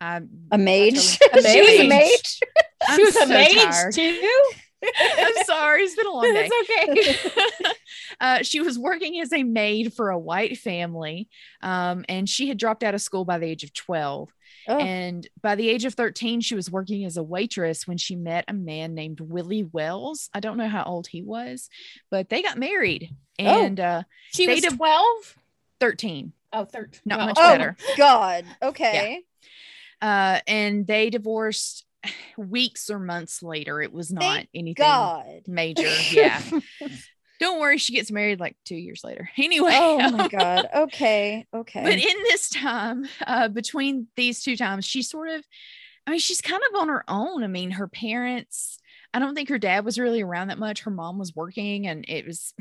[0.00, 0.20] I- A
[0.58, 1.44] totally- she was
[1.80, 2.40] a mage.
[2.88, 3.94] I'm She was so a mage tired.
[3.94, 4.50] too.
[5.18, 6.48] I'm sorry, it's been a long day.
[6.50, 7.70] It's okay.
[8.20, 11.28] uh, she was working as a maid for a white family,
[11.62, 14.28] um, and she had dropped out of school by the age of 12.
[14.66, 18.14] Oh, And by the age of 13, she was working as a waitress when she
[18.16, 20.28] met a man named Willie Wells.
[20.34, 21.68] I don't know how old he was,
[22.10, 23.10] but they got married.
[23.38, 23.64] Oh.
[23.64, 24.02] And uh,
[24.34, 25.36] She was did- 12.
[25.80, 27.00] 13, Oh, 13.
[27.06, 27.52] not Well, much Oh.
[27.52, 27.76] better.
[27.96, 28.44] God.
[28.62, 29.22] Okay.
[30.00, 31.84] Uh, and they divorced
[32.38, 33.80] weeks or months later.
[33.80, 35.42] It was not Thank anything God.
[35.46, 35.88] major.
[36.10, 36.40] Yeah.
[37.40, 39.28] Don't worry, she gets married like two years later.
[39.38, 39.72] Anyway.
[39.74, 40.68] oh my God.
[40.74, 41.46] Okay.
[41.52, 41.82] Okay.
[41.82, 45.44] But in this time, uh, between these two times, she sort of,
[46.06, 47.42] I mean, she's kind of on her own.
[47.42, 48.78] I mean, her parents,
[49.12, 50.82] I don't think her dad was really around that much.
[50.82, 52.54] Her mom was working and it was,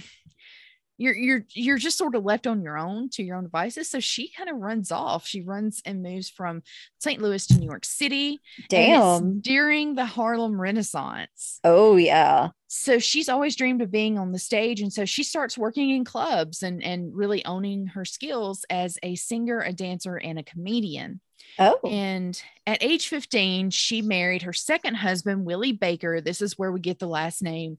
[1.04, 3.90] you're, you're, you're just sort of left on your own to your own devices.
[3.90, 5.28] So she kind of runs off.
[5.28, 6.64] She runs and moves from
[7.00, 7.22] St.
[7.22, 8.40] Louis to New York City.
[8.72, 9.40] and it's Damn.
[9.42, 11.60] during the Harlem Renaissance.
[11.64, 12.50] Oh yeah.
[12.68, 14.82] So she's always dreamed of being on the stage.
[14.82, 19.16] And so she starts working in clubs and, and really owning her skills as a
[19.16, 21.20] singer, a dancer, and a comedian.
[21.60, 21.80] Oh.
[21.84, 26.22] And at age 15, she married her second husband, Willie Baker.
[26.22, 27.78] This is where we get the last name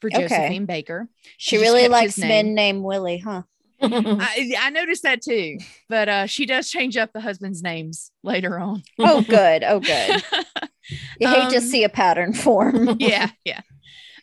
[0.00, 0.28] for Okay.
[0.28, 1.08] Josephine Baker.
[1.36, 3.42] She just really likes his men named Willie, huh?
[3.82, 5.56] I, I noticed that too,
[5.88, 8.82] but uh, she does change up the husband's names later on.
[8.98, 9.64] Oh, good.
[9.64, 10.22] Oh, good.
[11.20, 12.96] You hate to Um, see a pattern form.
[12.98, 13.60] yeah, yeah.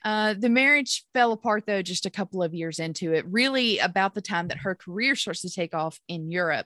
[0.07, 4.15] Uh, the marriage fell apart though just a couple of years into it, really about
[4.15, 6.65] the time that her career starts to take off in Europe.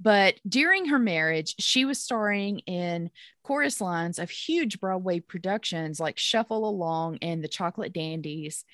[0.00, 3.10] But during her marriage, she was starring in
[3.42, 8.64] chorus lines of huge Broadway productions like Shuffle Along and The Chocolate Dandies.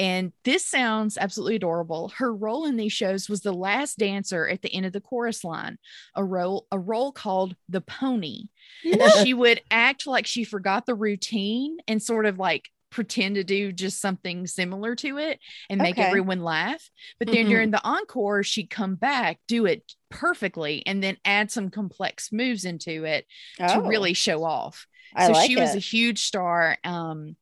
[0.00, 2.12] And this sounds absolutely adorable.
[2.16, 5.44] Her role in these shows was the last dancer at the end of the chorus
[5.44, 5.78] line,
[6.16, 8.46] a role, a role called the pony
[9.22, 13.72] she would act like she forgot the routine and sort of like pretend to do
[13.72, 16.06] just something similar to it and make Okay.
[16.06, 16.88] everyone laugh.
[17.18, 17.50] But then Mhm.
[17.50, 22.64] during the encore, she'd come back, do it perfectly, and then add some complex moves
[22.64, 23.26] into it
[23.68, 24.86] to Oh, really show off.
[25.14, 26.78] I so like she was a huge star.
[26.84, 27.36] Um,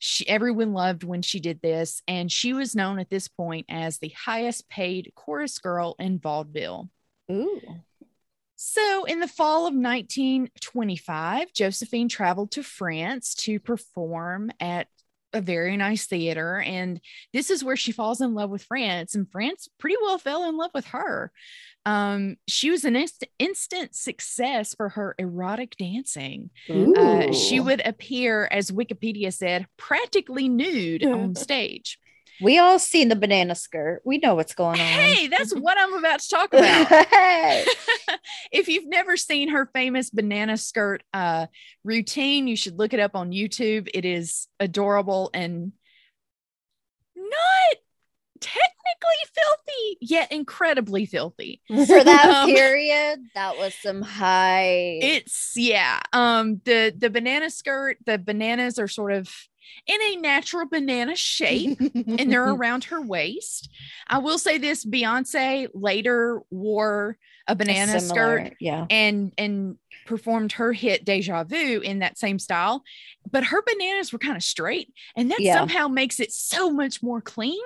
[0.00, 3.98] she everyone loved when she did this, and she was known at this point as
[3.98, 6.90] the highest paid chorus girl in vaudeville.
[7.30, 7.84] Ooh.
[8.58, 14.88] So, in the fall of 1925, Josephine traveled to France to perform at
[15.36, 16.58] a very nice theater.
[16.60, 17.00] And
[17.32, 19.14] this is where she falls in love with France.
[19.14, 21.30] And France pretty well fell in love with her.
[21.84, 26.50] Um, she was an inst- instant success for her erotic dancing.
[26.68, 31.98] Uh, she would appear, as Wikipedia said, practically nude on stage.
[32.40, 34.02] We all seen the banana skirt.
[34.04, 34.86] We know what's going on.
[34.86, 37.06] Hey, that's what I'm about to talk about.
[37.10, 37.64] Hey.
[38.52, 41.46] if you've never seen her famous banana skirt uh,
[41.84, 43.88] routine, you should look it up on YouTube.
[43.94, 45.72] It is adorable and
[47.16, 47.76] not
[48.40, 51.62] technically filthy, yet incredibly filthy.
[51.68, 54.98] For that Um, period, that was some high.
[55.02, 56.00] It's yeah.
[56.12, 59.30] Um, the the banana skirt, the bananas are sort of
[59.86, 61.78] in a natural banana shape.
[61.80, 63.68] and they're around her waist.
[64.08, 68.86] I will say this Beyonce later wore a banana Similar, skirt Yeah.
[68.90, 69.76] and and
[70.06, 72.82] performed her hit Deja Vu in that same style,
[73.30, 75.54] but her bananas were kind of straight and that Yeah.
[75.58, 77.60] somehow makes it so much more clean.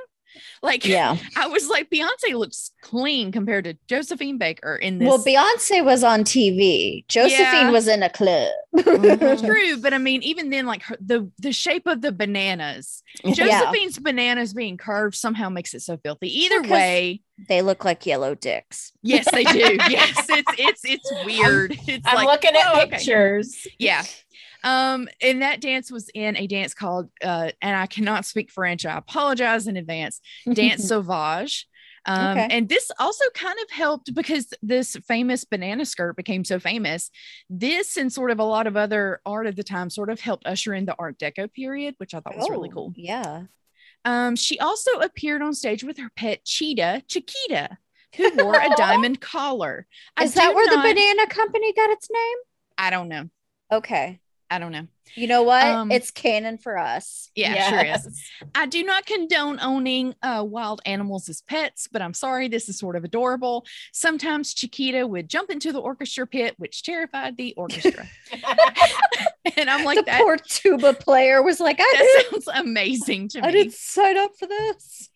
[0.62, 1.16] Like Yeah.
[1.37, 5.09] I was like Beyonce looks clean compared to Josephine Baker in this.
[5.09, 7.07] Well, Beyonce was on TV.
[7.09, 7.71] Josephine Yeah.
[7.71, 8.53] was in a club.
[8.77, 9.45] Mm-hmm.
[9.47, 13.35] True, but I mean, even then, like her, the the shape of the bananas, Yeah.
[13.35, 16.29] Josephine's bananas being curved somehow makes it so filthy.
[16.45, 18.93] Either Because- way, They look like yellow dicks.
[19.03, 19.59] Yes, they do.
[19.88, 21.77] yes, it's it's it's weird.
[21.88, 22.90] It's I'm like, looking at oh, okay.
[22.90, 23.66] pictures.
[23.79, 24.05] Yeah.
[24.64, 28.85] Um, and that dance was in a dance called uh, and I cannot speak French.
[28.85, 30.20] I apologize in advance.
[30.53, 31.66] Danse Sauvage.
[32.07, 32.49] Um, Okay.
[32.51, 37.11] And this also kind of helped because this famous banana skirt became so famous.
[37.51, 40.46] This and sort of a lot of other art at the time sort of helped
[40.46, 42.92] usher in the Art Deco period, which I thought was really Oh, cool.
[42.96, 43.42] Yeah.
[44.07, 47.77] Um, she also appeared on stage with her pet cheetah, Chiquita,
[48.16, 49.87] who wore a diamond collar.
[50.16, 52.37] I Is that where not- the banana company got its name?
[52.79, 53.29] I don't know.
[53.70, 54.20] Okay.
[54.51, 54.89] I don't know.
[55.15, 55.65] You know what?
[55.65, 57.31] Um, it's canon for us.
[57.35, 58.21] Yeah, sure is.
[58.55, 62.79] I do not condone owning uh, wild animals as pets, but I'm sorry, this is
[62.79, 63.65] sort of adorable.
[63.93, 68.09] Sometimes Chiquita would jump into the orchestra pit, which terrified the orchestra.
[69.57, 73.29] and I'm like, the that, poor tuba player was like, I, that didn't, sounds amazing
[73.31, 73.49] to I me.
[73.49, 75.10] I didn't sign up for this.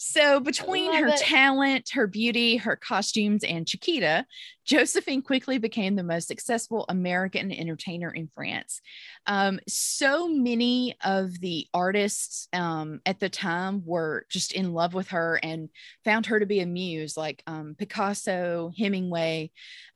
[0.00, 1.16] So, between her it.
[1.16, 4.24] talent, her beauty, her costumes, and Chiquita,
[4.64, 8.80] Josephine quickly became the most successful American entertainer in France.
[9.26, 15.08] Um, so many of the artists um, at the time were just in love with
[15.08, 15.68] her and
[16.04, 19.50] found her to be a muse, like um, Picasso, Hemingway.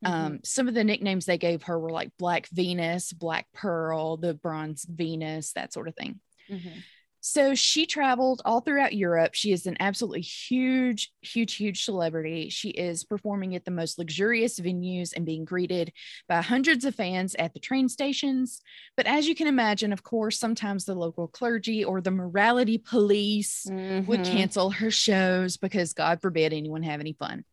[0.05, 0.13] Mm-hmm.
[0.13, 4.35] Um, some of the nicknames they gave her were like Black Venus, Black Pearl, the
[4.35, 6.19] Bronze Venus, that sort of thing.
[6.51, 6.83] Mhm.
[7.25, 9.35] So she traveled all throughout Europe.
[9.35, 12.49] She is an absolutely huge, huge, huge celebrity.
[12.49, 15.93] She is performing at the most luxurious venues and being greeted
[16.29, 18.61] by hundreds of fans at the train stations.
[18.97, 23.67] But as you can imagine, of course, sometimes the local clergy or the morality police
[23.71, 24.31] would Mhm.
[24.31, 27.45] cancel her shows because God forbid anyone have any fun.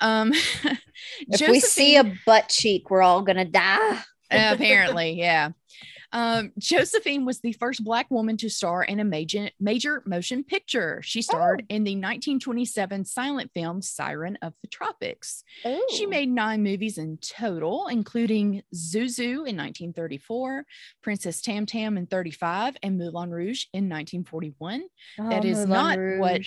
[0.00, 0.32] Um,
[1.28, 4.02] If we see a butt cheek, we're all gonna die.
[4.30, 5.50] apparently yeah
[6.12, 11.00] um, josephine was the first black woman to star in a major major motion picture.
[11.02, 15.42] She starred in the 1927 silent film siren of the tropics.
[15.90, 20.64] She made nine movies in total including Zouzou in 1934
[21.02, 24.82] princess tam tam in 35 and moulin rouge in 1941
[25.18, 26.40] that Oh, is Moulin not what-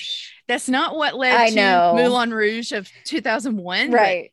[0.48, 1.94] that's not what led I to know.
[1.96, 4.32] moulin rouge of 2001 but right.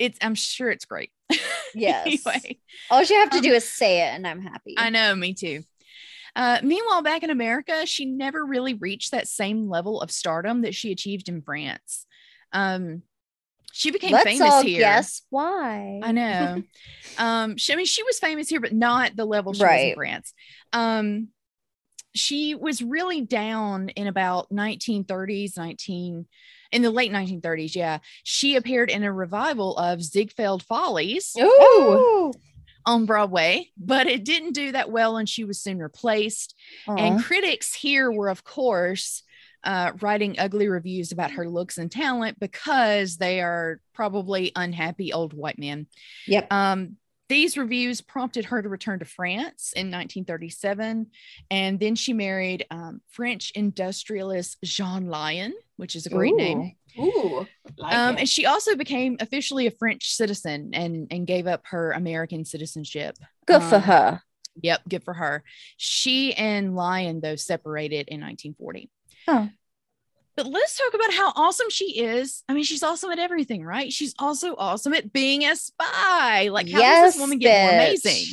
[0.00, 1.10] It's i'm sure it's great
[1.74, 2.26] Yes.
[2.26, 2.58] anyway
[2.90, 4.74] All you have to Um, do is say it, and I'm happy.
[4.76, 5.62] I know, me too.
[6.34, 10.74] Uh, meanwhile, back in America, she never really reached that same level of stardom that
[10.74, 12.06] she achieved in France.
[12.52, 13.02] Um,
[13.72, 14.80] she became Let's famous all here.
[14.80, 16.00] Yes, why.
[16.02, 16.62] I know.
[17.18, 19.94] um, she, I mean, she was famous here, but not the level she was in
[19.94, 20.34] France.
[20.72, 21.28] Um,
[22.14, 26.26] she was really down in about 1930s, 19
[26.72, 27.74] in the late 1930s.
[27.74, 32.32] Yeah, she appeared in a revival of Ziegfeld Follies Ooh.
[32.86, 36.54] on Broadway, but it didn't do that well, and she was soon replaced.
[36.86, 39.22] And critics here were, of course,
[39.62, 45.34] uh, writing ugly reviews about her looks and talent because they are probably unhappy old
[45.34, 45.86] white men.
[46.26, 46.52] Yep.
[46.52, 46.96] Um,
[47.30, 51.06] these reviews prompted her to return to France in 1937,
[51.50, 56.72] and then she married um, French industrialist Jean Lion, which is a great name.
[56.98, 57.02] Ooh.
[57.04, 57.46] Ooh.
[57.78, 61.92] Like Um, and she also became officially a French citizen and and gave up her
[61.92, 63.16] American citizenship.
[63.46, 64.22] Good for Um, her.
[64.62, 65.44] Yep, good for her.
[65.76, 68.90] She and Lion though separated in 1940.
[69.28, 69.48] Oh.
[70.42, 72.44] But let's talk about how awesome she is.
[72.48, 73.92] I mean, she's awesome at everything, right?
[73.92, 76.48] She's also awesome at being a spy.
[76.48, 78.24] Like, how does this woman get more amazing?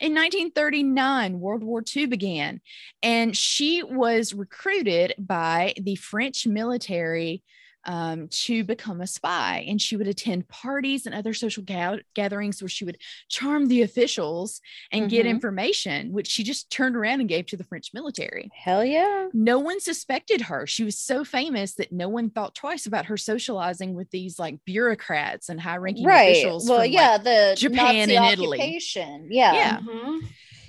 [0.00, 2.60] In 1939, World War II began,
[3.00, 7.44] and she was recruited by the French military
[7.84, 9.64] um, to become a spy.
[9.66, 13.82] And she would attend parties and other social ga- gatherings where she would charm the
[13.82, 14.60] officials
[14.92, 15.30] and get Mhm.
[15.30, 18.50] information, which she just turned around and gave to the French military.
[18.54, 19.28] Hell yeah.
[19.32, 20.66] No one suspected her.
[20.66, 24.64] She was so famous that no one thought twice about her socializing with these like
[24.64, 26.32] bureaucrats and high ranking Right.
[26.32, 26.68] officials.
[26.68, 28.58] Well, from, like, yeah, the Japan Nazi and Italy.
[28.60, 29.28] occupation.
[29.30, 29.52] Yeah.
[29.54, 29.78] Yeah.
[29.80, 30.20] Mhm.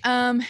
[0.03, 0.41] Um,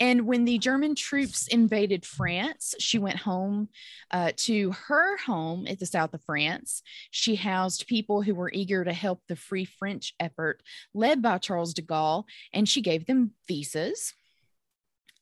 [0.00, 3.68] and when the German troops invaded France, she went home
[4.10, 6.82] uh, to her home at the south of France.
[7.10, 10.62] She housed people who were eager to help the Free French effort
[10.94, 14.14] led by Charles de Gaulle, and she gave them visas.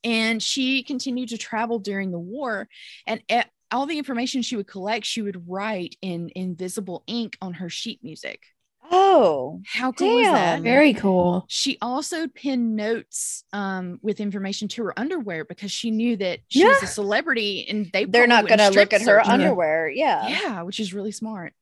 [0.01, 2.69] And she continued to travel during the war,
[3.05, 3.21] and
[3.69, 8.01] all the information she would collect, she would write in invisible ink on her sheet
[8.01, 8.43] music.
[8.91, 9.61] Oh.
[9.65, 10.61] How cool is that?
[10.61, 11.45] Very cool.
[11.47, 16.65] She also pinned notes um, with information to her underwear because she knew that she
[16.65, 19.89] was a celebrity and they They're not going to look at her underwear.
[19.89, 20.27] Yeah.
[20.27, 21.53] Yeah, which is really smart.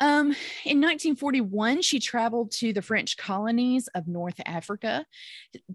[0.00, 5.06] Um, in 1941, she traveled to the French colonies of North Africa.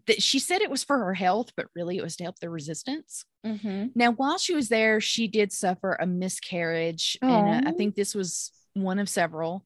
[0.08, 2.50] That she said it was for her health, but really it was to help the
[2.50, 3.24] resistance.
[3.46, 3.92] Mhm.
[3.96, 8.14] Now, while she was there, she did suffer a miscarriage, and uh, I think this
[8.14, 9.66] was one of several.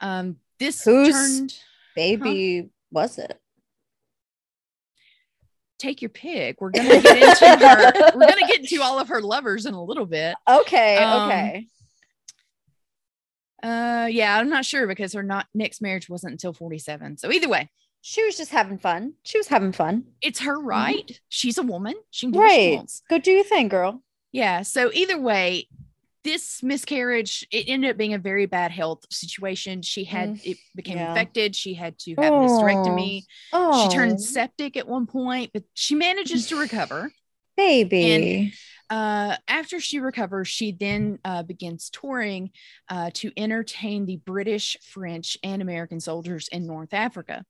[0.00, 1.54] Um, this Whose- turned
[1.94, 3.40] Baby, was it?
[5.78, 6.60] take your pick.
[6.60, 7.92] We're gonna get into her.
[8.14, 10.34] We're gonna get into all of her lovers in a little bit.
[10.48, 10.96] Okay.
[10.96, 11.66] Um, okay.
[13.62, 17.18] Uh, yeah, I'm not sure because her not next marriage wasn't until 47.
[17.18, 17.70] So either way,
[18.02, 19.14] She was just having fun.
[19.24, 20.04] She was having fun.
[20.22, 21.20] it's her right.
[21.28, 21.94] She's a woman.
[22.10, 23.02] She can do what she wants.
[23.10, 24.02] Go do your thing, girl.
[24.32, 24.62] Yeah.
[24.62, 25.66] So either way,
[26.26, 29.80] this miscarriage it ended up being a very bad health situation.
[29.80, 31.10] She had it became yeah.
[31.10, 31.54] infected.
[31.54, 33.22] She had to have a hysterectomy.
[33.52, 37.12] Oh, She turned septic at one point, but she manages to recover.
[37.56, 38.52] baby.
[38.90, 42.50] Uh, after she recovers, she then uh, begins touring
[42.88, 47.44] uh, to entertain the British, French, and American soldiers in North Africa.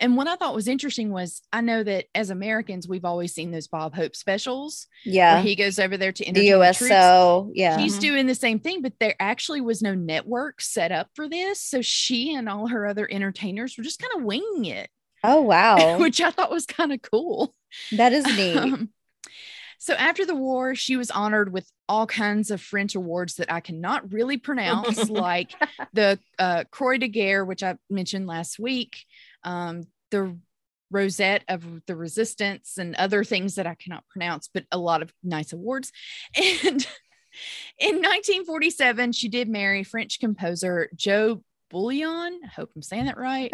[0.00, 3.50] And what I thought was interesting was I know that as Americans, we've always seen
[3.50, 5.42] those Bob Hope specials where yeah.
[5.42, 6.80] he goes over there to The entertain the troops.
[6.90, 7.50] USO.
[7.54, 7.78] Yeah.
[7.78, 8.00] He's Mhm.
[8.00, 11.60] doing the same thing, but there actually was no network set up for this.
[11.60, 14.88] So she and all her other entertainers were just kind of winging it,
[15.22, 15.98] oh, wow.
[16.00, 17.54] which I thought was kind of cool.
[17.92, 18.56] that is neat.
[18.56, 18.90] Um,
[19.82, 23.60] so after the war, she was honored with all kinds of French awards that I
[23.60, 25.52] cannot really pronounce, like
[25.94, 29.06] the uh, Croix de Guerre, which I mentioned last week,
[29.44, 30.36] um, the
[30.90, 35.12] Rosette of the Resistance, and other things that I cannot pronounce, but a lot of
[35.22, 35.92] nice awards.
[36.64, 36.86] And
[37.78, 42.40] in 1947, she did marry French composer Jo Bouillon.
[42.44, 43.52] I hope I'm saying that right.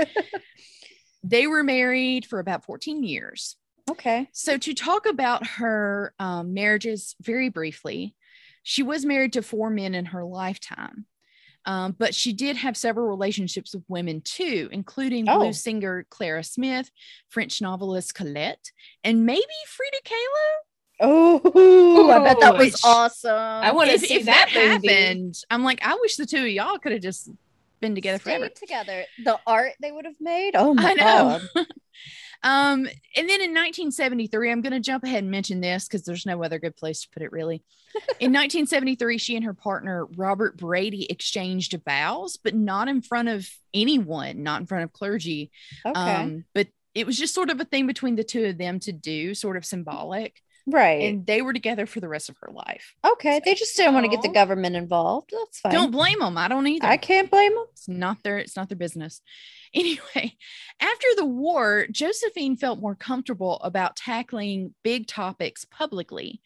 [1.22, 3.56] they were married for about 14 years.
[3.90, 4.28] okay.
[4.32, 8.14] So, to talk about her um, marriages very briefly,
[8.62, 11.06] she was married to four men in her lifetime,
[11.66, 15.40] um, but she did have several relationships with women too, including Oh.
[15.40, 16.90] blues singer Clara Smith,
[17.28, 18.70] French novelist Colette,
[19.04, 20.54] and maybe Frida Kahlo.
[20.98, 23.36] Oh, I bet that was which- awesome.
[23.36, 26.48] I want to see if that, that, happened, I'm like, I wish the two of
[26.48, 27.28] y'all could have just
[27.80, 28.48] been together Stayed forever.
[28.54, 29.04] together.
[29.22, 30.52] The art they would have made.
[30.54, 31.40] Oh my I know.
[31.54, 31.66] god.
[32.42, 36.26] Um, and then in 1973, I'm going to jump ahead and mention this because there's
[36.26, 37.62] no other good place to put it, really.
[38.20, 43.48] in 1973, she and her partner, Robert Brady, exchanged vows, but not in front of
[43.72, 45.50] anyone, not in front of clergy.
[45.84, 45.98] Okay.
[45.98, 48.92] Um, but it was just sort of a thing between the two of them to
[48.92, 50.40] do, sort of symbolic.
[50.66, 51.02] Right.
[51.02, 52.94] And they were together for the rest of her life.
[53.04, 53.40] okay.
[53.44, 55.30] They just didn't want to get the government involved.
[55.32, 55.72] That's fine.
[55.72, 56.36] Don't blame them.
[56.36, 56.86] I don't either.
[56.86, 57.66] I can't blame them.
[57.72, 59.20] It's not their it's not their business.
[59.74, 60.36] Anyway,
[60.80, 66.40] after the war, Josephine felt more comfortable about tackling big topics publicly.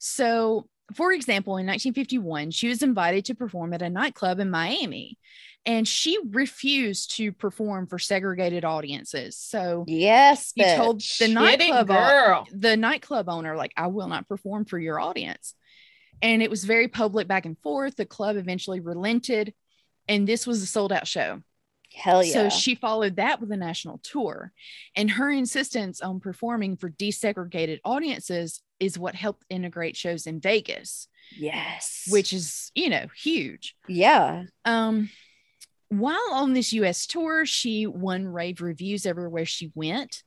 [0.00, 5.16] So, for example, in 1951, she was invited to perform at a nightclub in Miami,
[5.64, 9.36] and she refused to perform for segregated audiences.
[9.36, 10.52] So, Yes.
[10.54, 12.46] he told the nightclub girl.
[12.52, 15.54] the nightclub owner like i will not perform for your audience
[16.20, 19.54] and it was very public back and forth the club eventually relented
[20.08, 21.40] and this was a sold out show
[21.94, 22.32] Hell yeah.
[22.32, 24.52] so she followed that with a national tour
[24.96, 31.06] and her insistence on performing for desegregated audiences is what helped integrate shows in vegas
[31.36, 32.04] yes.
[32.08, 34.44] which is you know huge yeah.
[34.64, 35.10] um,
[36.00, 40.22] while on this US tour, she won rave reviews everywhere she went,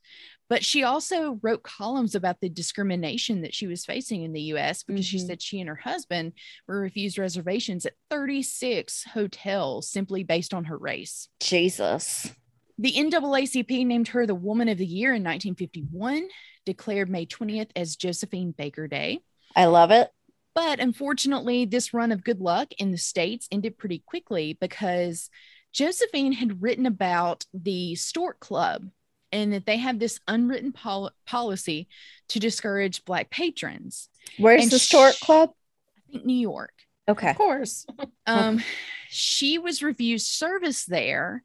[0.48, 4.84] but she also wrote columns about the discrimination that she was facing in the US
[4.84, 5.28] because she Mhm.
[5.28, 6.34] said she and her husband
[6.68, 11.30] were refused reservations at 36 hotels simply based on her race.
[11.40, 12.32] Jesus.
[12.78, 16.28] The NAACP named her the Woman of the Year in 1951,
[16.66, 19.22] declared May 20th as Josephine Baker Day.
[19.56, 20.12] I love it.
[20.54, 25.30] But unfortunately, this run of good luck in the States ended pretty quickly because
[25.76, 28.88] Josephine had written about the Stork Club
[29.34, 31.90] and that they have this unwritten pol- policy
[32.30, 34.08] to discourage Black patrons.
[34.38, 35.50] Where's And the Stork sh- Club?
[35.98, 36.72] I think New York.
[37.10, 37.32] Okay.
[37.32, 37.86] Of course.
[38.28, 38.64] Um,
[39.10, 41.44] she was refused service there.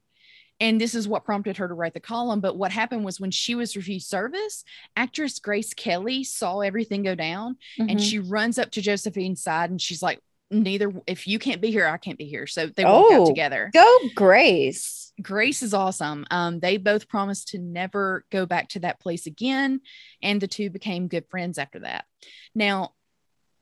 [0.59, 2.39] And this is what prompted her to write the column.
[2.39, 4.63] But what happened was when she was refused service,
[4.95, 8.09] actress Grace Kelly saw everything go down and Mhm.
[8.09, 10.19] she runs up to Josephine's side and she's like,
[10.51, 12.45] Neither, if you can't be here, I can't be here.
[12.45, 13.21] So they walk Oh.
[13.23, 13.71] out together.
[13.73, 15.13] Go Grace.
[15.21, 16.25] Grace is awesome.
[16.29, 19.79] Um, they both promised to never go back to that place again.
[20.21, 22.05] And the two became good friends after that.
[22.53, 22.93] Now,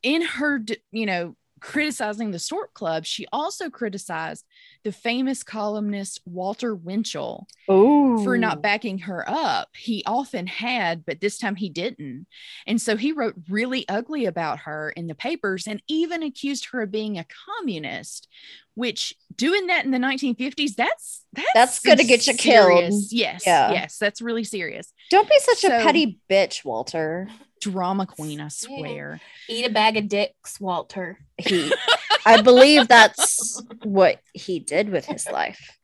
[0.01, 4.45] in her, you know, criticizing the Stork Club, she also criticized
[4.84, 8.24] the famous columnist Walter Winchell Oh.
[8.24, 9.70] for not backing her up.
[9.76, 12.28] He often had, but this time he didn't.
[12.66, 16.82] And so he wrote really ugly about her in the papers and even accused her
[16.84, 18.28] of being a communist,
[18.76, 22.80] which doing that in the 1950s, that's that's, That's gonna get you killed.
[22.80, 23.43] serious- Yes.
[23.45, 23.72] Yeah.
[23.72, 23.97] Yes.
[23.99, 24.91] That's really serious.
[25.12, 27.28] Don't be such a petty bitch, Walter.
[27.60, 29.22] Drama queen, I swear.
[29.47, 31.20] Eat a bag of dicks, Walter.
[31.38, 31.72] He
[32.26, 35.78] I believe that's what he did with his life.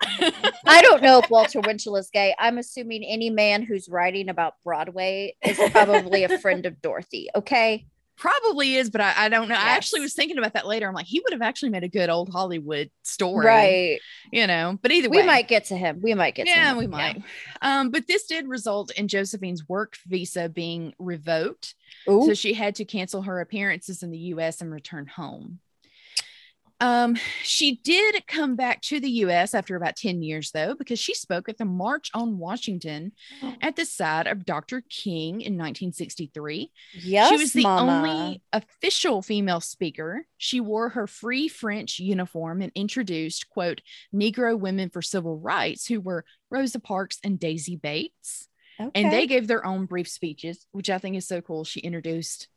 [0.66, 2.36] I don't know if Walter Winchell is gay.
[2.38, 7.30] I'm assuming any man who's writing about Broadway is probably a friend of Dorothy.
[7.36, 7.88] Okay.
[8.18, 9.56] Probably is, but I, I don't know.
[9.56, 10.88] I actually was thinking about that later.
[10.88, 14.00] I'm like, he would have actually made a good old Hollywood story, Right.
[14.32, 15.22] You know, but either way.
[15.22, 16.00] We might get to him.
[16.02, 17.22] We might get to yeah, we might.
[17.62, 21.76] Um, but this did result in Josephine's work visa being revoked,
[22.10, 22.26] Ooh.
[22.26, 24.62] so she had to cancel her appearances in the U.S.
[24.62, 25.60] and return home.
[26.82, 29.54] Um, she did come back to the U.S.
[29.54, 33.14] after about 10 years, though, because she spoke at the March on Washington
[33.62, 34.84] at the side of Dr.
[34.90, 36.72] King in 1963.
[37.02, 37.92] yes, she was the mama.
[38.10, 40.26] only official female speaker.
[40.38, 43.82] She wore her free French uniform and introduced, quote,
[44.14, 48.48] Negro women for civil rights, who were Rosa Parks and Daisy Bates.
[48.78, 51.64] And they gave their own brief speeches, which I think is so cool.
[51.64, 52.50] She introduced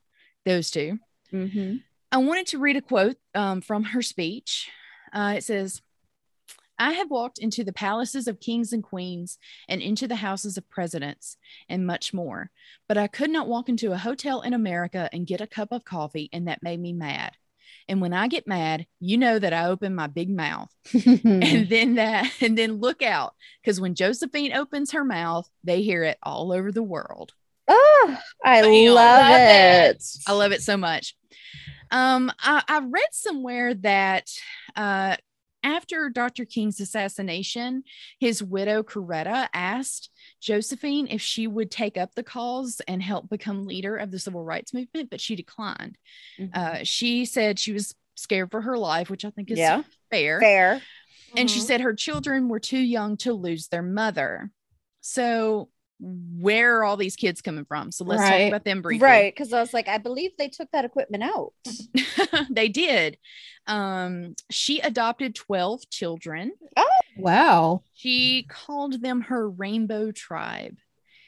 [0.44, 0.98] those two.
[1.32, 1.82] Mhm.
[2.10, 4.70] I wanted to read a quote um, from her speech.
[5.12, 5.82] Uh, it says,
[6.78, 9.36] I have walked into the palaces of kings and queens
[9.68, 11.36] and into the houses of presidents
[11.68, 12.50] and much more,
[12.86, 15.84] but I could not walk into a hotel in America and get a cup of
[15.84, 17.32] coffee, and that made me mad.
[17.88, 21.96] And when I get mad, you know that I open my big mouth and then
[21.96, 26.52] that, and then look out because when Josephine opens her mouth, they hear it all
[26.52, 27.32] over the world.
[28.44, 29.96] I love, Love it.
[29.96, 30.04] it.
[30.26, 31.14] I love it so much.
[31.90, 34.30] Um, I, I read somewhere that
[34.76, 35.16] uh,
[35.62, 36.44] after Dr.
[36.44, 37.82] King's assassination,
[38.20, 43.66] his widow Coretta asked Josephine if she would take up the cause and help become
[43.66, 45.96] leader of the civil rights movement, but she declined.
[46.38, 46.50] Mhm.
[46.54, 50.40] Uh, she said she was scared for her life, which I think is yeah, fair.
[50.40, 50.82] fair.
[51.36, 51.62] And she Mhm.
[51.62, 54.50] said her children were too young to lose their mother.
[55.00, 55.70] So,
[56.00, 57.90] where are all these kids coming from?
[57.92, 59.04] So, let's talk about them briefly.
[59.04, 59.34] Right.
[59.34, 61.52] Because I was like, I believe they took that equipment out.
[62.50, 63.18] they did.
[63.66, 66.52] Um, she adopted 12 children.
[66.76, 67.82] Oh, wow.
[67.94, 70.76] She called them her rainbow tribe.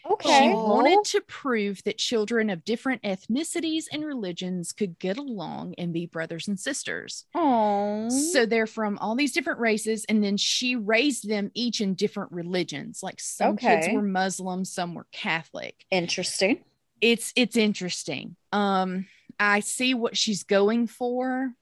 [0.09, 0.49] Okay.
[0.49, 5.93] She wanted to prove that children of different ethnicities and religions could get along and
[5.93, 7.27] be brothers and sisters.
[7.35, 8.09] Oh.
[8.09, 12.33] So they're from all these different races, and then she raised them each in different
[12.33, 13.01] religions.
[13.03, 15.85] Like some kids were Muslim, some were Catholic.
[15.91, 16.65] interesting.
[17.01, 18.37] It's it's interesting.
[18.53, 19.07] Um,
[19.39, 21.53] I see what she's going for,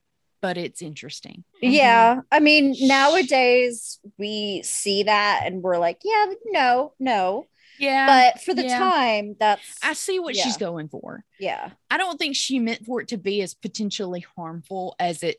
[0.41, 1.45] but it's interesting.
[1.62, 2.22] Yeah.
[2.32, 7.47] I mean, nowadays we see that and we're like, yeah, no, no.
[7.79, 8.79] Yeah, But for the yeah.
[8.79, 11.24] time, that's I see what she's going for.
[11.39, 11.70] yeah.
[11.91, 15.37] I don't think she meant for it to be as potentially harmful as it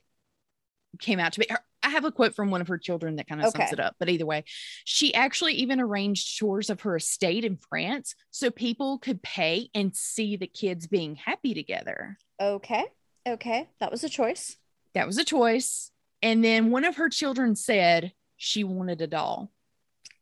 [1.00, 1.48] came out to be.
[1.50, 3.80] Her- I have a quote from one of her children that kind of sums it
[3.80, 3.96] up.
[4.00, 4.44] But either way,
[4.84, 9.96] she actually even arranged tours of her estate in France so people could pay and
[9.96, 12.18] see the kids being happy together.
[12.42, 12.84] Okay.
[13.26, 13.70] Okay.
[13.80, 14.58] That was a choice.
[14.94, 15.90] That was a choice.
[16.22, 19.50] And then one of her children said she wanted a doll.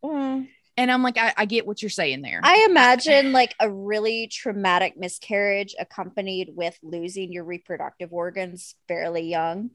[0.06, 0.50] Mm.
[0.78, 2.40] And I'm like, I, I get what you're saying there.
[2.44, 9.72] I imagine like a really traumatic miscarriage accompanied with losing your reproductive organs fairly young.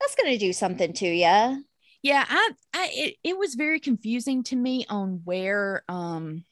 [0.00, 1.64] That's going to do something to you.
[2.02, 6.44] yeah i i it, it was very confusing to me on where um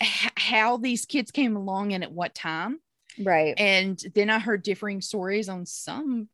[0.00, 2.78] h- how these kids came along and at what time
[3.20, 3.54] Right.
[3.58, 6.28] and then i heard differing stories on some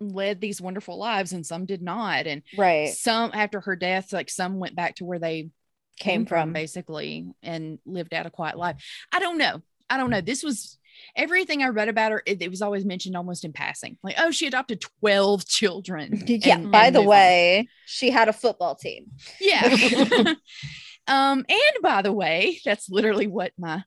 [0.00, 2.88] led these wonderful lives and some did not and Right.
[2.88, 5.50] some after her death like some went back to where they
[5.98, 6.54] Came from.
[6.54, 8.76] basically and lived out a quiet life
[9.12, 10.78] i don't know i don't know this was
[11.14, 14.30] everything i read about her it, it was always mentioned almost in passing like oh
[14.30, 16.54] she adopted 12 children Yeah.
[16.56, 17.10] and- by and the moved on.
[17.10, 19.08] way, she had a football team.
[19.40, 19.62] Yeah.
[21.06, 23.82] um, and by the way, that's literally what my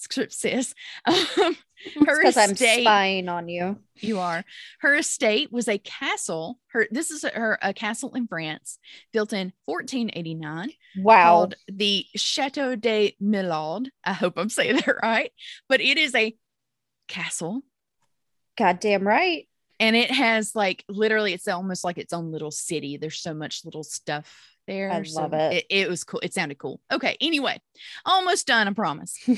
[0.00, 0.74] script says.
[1.06, 1.56] Um,
[2.06, 3.78] her Because I'm spying on you.
[3.96, 4.44] you are.
[4.80, 6.58] Her estate was a castle.
[6.72, 8.78] Her this is her a castle in France,
[9.14, 11.22] built in 1489, Wow.
[11.24, 13.90] called the Chateau de Milord.
[14.04, 15.32] I hope I'm saying that right,
[15.70, 16.36] but it is a
[17.08, 17.62] castle.
[18.58, 19.48] Goddamn right.
[19.78, 23.64] and it has like literally it's almost like its own little city there's so much
[23.64, 25.52] little stuff there I so love it.
[25.52, 27.60] it, it was cool it sounded cool okay anyway
[28.06, 29.34] almost done i promise in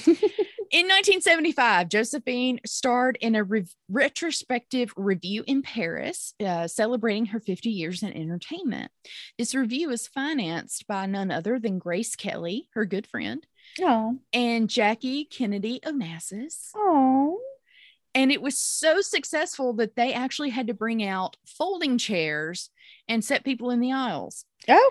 [0.88, 8.02] 1975 josephine starred in a re- retrospective review in paris uh, celebrating her 50 years
[8.02, 8.92] in entertainment
[9.38, 13.46] this review was financed by none other than grace kelly her good friend
[13.80, 14.18] Oh.
[14.34, 17.40] and jackie kennedy onassis Oh.
[18.14, 22.68] and it was so successful that they actually had to bring out folding chairs
[23.08, 24.44] and set people in the aisles.
[24.68, 24.90] Oh.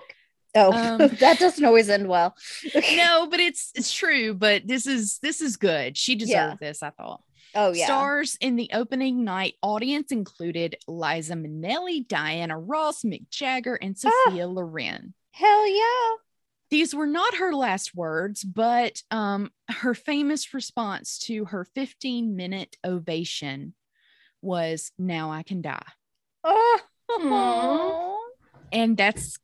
[0.55, 2.35] Oh, Um, that doesn't always end well.
[2.95, 4.33] No, but it's it's true.
[4.33, 5.97] But this is this is good.
[5.97, 7.21] She deserved this, I thought.
[7.53, 7.85] Oh yeah.
[7.85, 14.11] Stars in the opening night audience included Liza Minnelli, Diana Ross, Mick Jagger, and Ah.
[14.25, 15.13] Sophia Loren.
[15.33, 16.15] Hell yeah.
[16.69, 22.77] these were not her last words, but um, her famous response to her 15 minute
[22.85, 23.73] ovation
[24.41, 25.83] was, Now I can die.
[26.43, 26.79] Oh.
[28.71, 29.37] And that's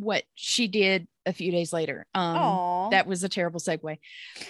[0.00, 2.06] what she did a few days later.
[2.14, 2.88] Um, Aw.
[2.90, 3.82] that was a terrible segue,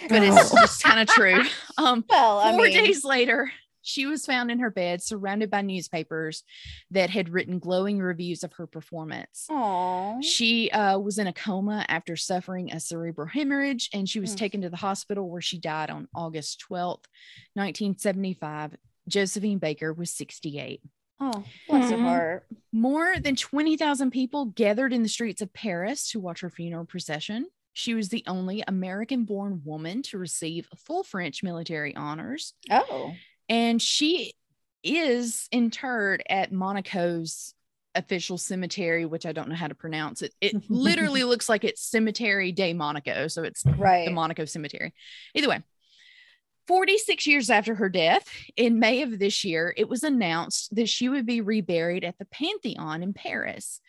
[0.09, 1.41] but it's just kind of true.
[1.77, 5.61] Um, well, I Four mean, days later, she was found in her bed, surrounded by
[5.63, 6.43] newspapers
[6.91, 9.47] that had written glowing reviews of her performance.
[9.49, 10.19] aw.
[10.21, 14.37] She uh, was in a coma after suffering a cerebral hemorrhage, and she was Mm.
[14.37, 17.05] taken to the hospital where she died on August 12th,
[17.55, 18.75] 1975.
[19.07, 20.81] Josephine Baker was 68.
[21.23, 22.01] Oh, bless her Mhm.
[22.01, 22.47] heart.
[22.71, 27.47] More than 20,000 people gathered in the streets of Paris to watch her funeral procession.
[27.73, 33.13] She was the only American born woman to receive full French military honors Oh,
[33.47, 34.33] and she
[34.83, 37.53] is interred at Monaco's
[37.93, 40.33] official cemetery, which I don't know how to pronounce it.
[40.41, 44.05] It literally looks like it's Cemetery de Monaco, so it's right.
[44.07, 44.93] the Monaco Cemetery.
[45.35, 45.61] Either way,
[46.67, 51.09] 46 years after her death, in May of this year, it was announced that she
[51.09, 53.81] would be reburied at the Pantheon in Paris.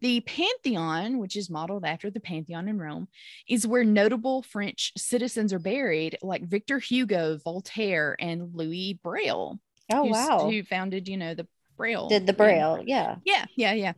[0.00, 3.08] The Pantheon, which is modeled after the Pantheon in Rome,
[3.48, 9.58] is where notable French citizens are buried, like Victor Hugo, Voltaire, and Louis Braille,
[9.92, 10.50] oh, wow.
[10.50, 11.46] who founded, you know, the
[11.76, 12.08] Braille.
[12.08, 12.82] Did the braille.
[12.84, 13.16] Yeah.
[13.24, 13.92] Yeah, yeah, yeah.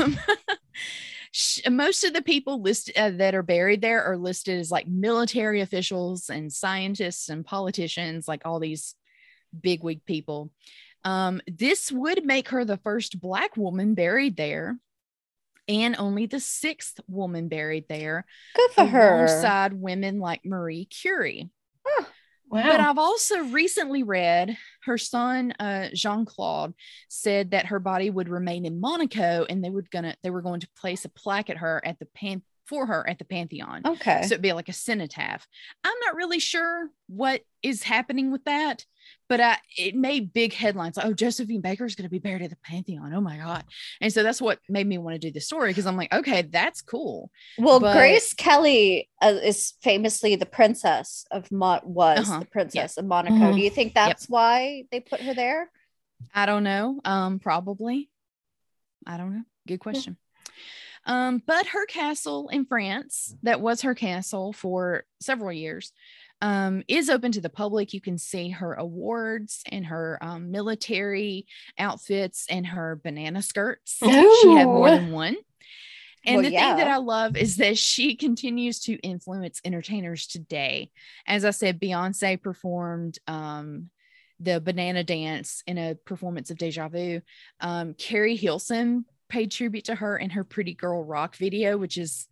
[0.00, 0.18] Um,
[1.38, 4.88] sh- most of the people listed uh, that are buried there are listed as like
[4.88, 8.96] military officials and scientists and politicians, like all these
[9.58, 10.50] bigwig people.
[11.04, 14.76] Um, this would make her the first Black woman buried there,
[15.68, 18.26] and only the sixth woman buried there,
[18.56, 19.14] Good for her.
[19.14, 21.50] alongside women like Marie Curie.
[22.50, 22.62] Wow.
[22.62, 26.72] But I've also recently read her son uh, Jean Claude
[27.08, 30.60] said that her body would remain in Monaco, and they would gonna they were going
[30.60, 33.80] to place a plaque at her at the pan for her at the Pantheon.
[33.86, 34.20] Okay.
[34.22, 35.46] So it'd be like a cenotaph.
[35.84, 38.84] I'm not really sure what is happening with that,
[39.28, 42.42] but I, it made big headlines like, oh, Josephine Baker is going to be buried
[42.42, 43.14] at the Pantheon.
[43.14, 43.64] Oh my God.
[44.02, 46.42] And so that's what made me want to do the story because I'm like, okay,
[46.42, 47.30] that's cool.
[47.56, 52.40] Well, But- Grace Kelly uh, is famously the princess of Mo- was Uh-huh.
[52.40, 53.54] the princess of Monaco.
[53.54, 55.70] Do you think that's why they put her there?
[56.34, 57.00] I don't know.
[57.04, 58.10] Um, probably.
[59.06, 59.42] I don't know.
[59.66, 60.18] Good question.
[61.08, 65.92] Um, but her castle in France, that was her castle for several years,
[66.42, 67.92] um, is open to the public.
[67.92, 71.46] You can see her awards and her um, military
[71.78, 73.96] outfits and her banana skirts.
[74.00, 75.36] She had more than one.
[76.26, 76.68] And Well, the yeah.
[76.68, 80.90] thing that I love is that she continues to influence entertainers today.
[81.26, 83.88] As I said, Beyonce performed um,
[84.38, 87.22] the banana dance in a performance of Deja Vu.
[87.60, 92.26] Um, Keri Hilson paid tribute to her in her Pretty Girl Rock video, which is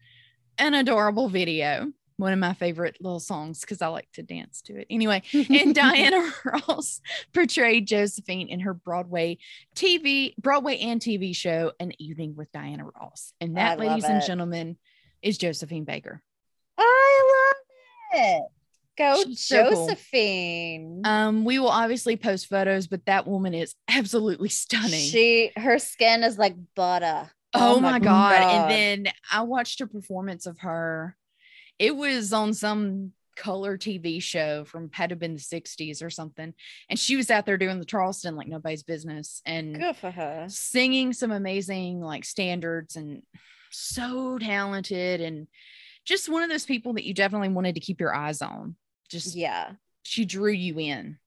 [0.59, 1.93] an adorable video.
[2.19, 4.87] One of my favorite little songs because I like to dance to it.
[4.89, 7.03] Anyway, and Diana Ross
[7.35, 9.37] portrayed Josephine in her Broadway
[9.75, 13.35] TV, Broadway and TV show, An Evening with Diana Ross.
[13.39, 14.79] And that, ladies and gentlemen,
[15.21, 16.23] is Josephine Baker.
[16.79, 17.53] I
[18.13, 18.43] love it.
[18.97, 19.87] Go She's so cool.
[19.89, 21.03] Josephine.
[21.05, 25.01] Um, we will obviously post photos, but that woman is absolutely stunning.
[25.01, 27.31] She her skin is like butter.
[27.55, 28.41] oh, my god.
[28.41, 28.43] God.
[28.43, 31.17] And then I watched a performance of her.
[31.79, 36.55] It was on some color TV show from had to been the 60s or something.
[36.89, 40.47] And she was out there doing the Charleston like nobody's business and Good for her.
[40.49, 43.23] singing some amazing like standards and
[43.71, 45.49] so talented and
[46.07, 48.75] just one of those people that you definitely wanted to keep your eyes on.
[49.11, 51.19] Just Yeah, she drew you in.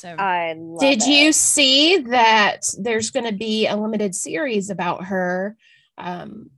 [0.00, 1.06] So I love Did it.
[1.08, 5.56] you see that there's going to be a limited series about her
[5.96, 6.50] um,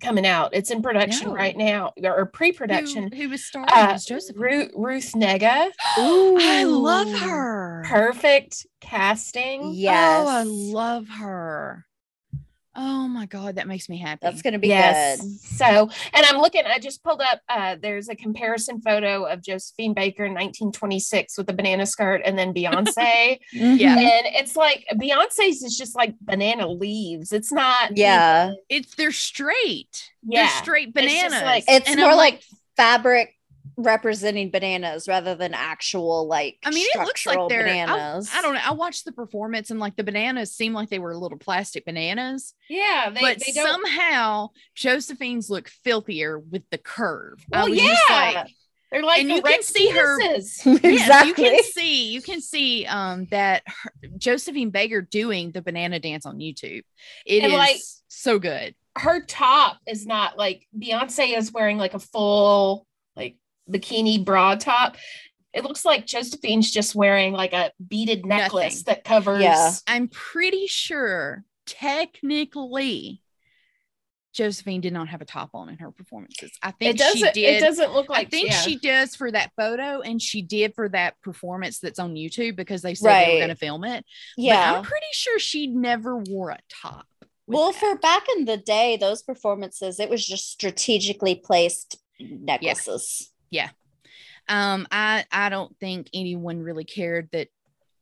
[0.00, 0.50] coming out?
[0.54, 1.34] It's in production No.
[1.34, 3.10] right now or pre-production.
[3.10, 4.36] who, who was starring Uh, Joseph?
[4.38, 7.84] Ruth, Ruth Negga, I love her.
[7.88, 9.72] perfect casting.
[9.74, 11.85] Yes, Oh, I love her.
[12.78, 14.20] Oh my god, that makes me happy.
[14.22, 15.20] that's gonna be yes.
[15.20, 15.40] good.
[15.40, 19.94] So, and I'm looking, I just pulled up, uh, there's a comparison photo of Josephine
[19.94, 23.38] Baker in 1926 with a banana skirt and then Beyonce.
[23.52, 23.94] Yeah.
[23.98, 27.32] and it's like Beyonce's is just like banana leaves.
[27.32, 30.10] It's not, Yeah, it's they're straight.
[30.22, 30.42] Yeah.
[30.46, 31.42] They're straight It's bananas.
[31.42, 32.42] like- it's And more I'm like
[32.76, 33.35] fabric
[33.76, 36.58] representing bananas rather than actual like.
[36.64, 37.64] I mean, it looks like they're.
[37.64, 38.30] Bananas.
[38.34, 38.60] I don't know.
[38.64, 42.54] I watched the performance and like the bananas seem like they were little plastic bananas,
[42.68, 43.66] yeah, they, but they don't.
[43.68, 47.44] somehow Josephine's look filthier with the curve.
[47.52, 47.94] I Well, yeah.
[48.10, 48.46] like,
[48.92, 50.80] they're like and you can erect see her- penises.
[50.82, 55.98] Yeah, you can see you can see um that her, Josephine Baker doing the banana
[55.98, 56.82] dance on YouTube.
[57.26, 58.74] It is And, like, so good.
[58.96, 63.36] her top is not like Beyonce is wearing like a full like
[63.70, 64.96] bikini bra top.
[65.52, 68.94] It looks like Josephine's just wearing like a beaded necklace Nothing.
[68.94, 69.42] that covers.
[69.42, 69.72] Yeah.
[69.86, 73.22] I'm pretty sure technically
[74.34, 76.50] Josephine did not have a top on in her performances.
[76.62, 77.34] I think It doesn't.
[77.34, 77.54] she did.
[77.56, 78.26] It doesn't look like.
[78.26, 78.60] I think yeah.
[78.60, 82.82] she does for that photo, and she did for that performance that's on YouTube because
[82.82, 83.38] they said they were Right.
[83.38, 84.04] going to film it.
[84.36, 84.74] But Yeah.
[84.74, 87.06] I'm pretty sure she never wore a top.
[87.46, 87.80] Well, that.
[87.80, 93.30] for back in the day, those performances, it was just strategically placed necklaces.
[94.48, 97.48] Um, I I don't think anyone really cared that.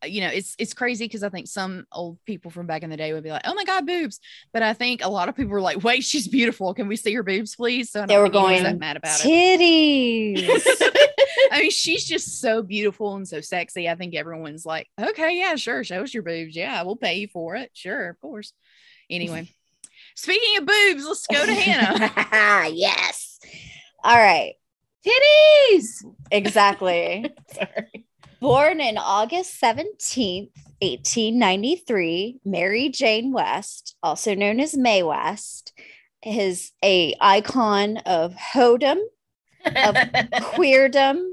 [0.05, 2.97] You know, it's it's crazy because I think some old people from back in the
[2.97, 4.19] day would be like, "Oh my god, boobs,"
[4.53, 6.73] but I think a lot of people were like, "Wait, she's beautiful.
[6.75, 9.19] Can we see her boobs, please?" So I They don't were going, that mad about
[9.23, 9.27] it.
[9.27, 10.91] Titties.
[11.51, 13.89] I mean, she's just so beautiful and so sexy.
[13.89, 16.55] I think everyone's like, okay, yeah, sure, show us your boobs.
[16.55, 17.71] Yeah, we'll pay you for it.
[17.73, 18.53] Sure, of course.
[19.09, 19.49] Anyway,
[20.15, 22.69] speaking of boobs, let's go to Hannah.
[22.73, 23.39] yes.
[24.03, 24.53] All right.
[25.05, 26.03] Titties.
[26.31, 27.25] Exactly.
[27.53, 28.05] Sorry.
[28.41, 30.49] Born in August 17th,
[30.81, 35.73] 1893, Mary Jane West, also known as Mae West,
[36.23, 38.97] is a icon of hodom,
[39.65, 39.95] of
[40.55, 41.23] queerdom,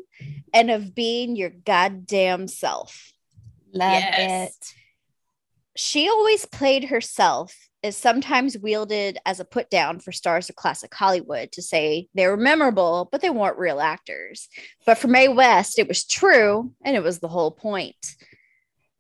[0.55, 3.13] and of being your goddamn self.
[3.73, 4.51] Love Yes.
[4.51, 4.75] it.
[5.77, 10.95] She always played herself, is sometimes wielded as a put down for stars of classic
[10.95, 14.49] Hollywood to say they were memorable, but they weren't real actors.
[14.87, 17.97] But for Mae West, it was true, and it was the whole point.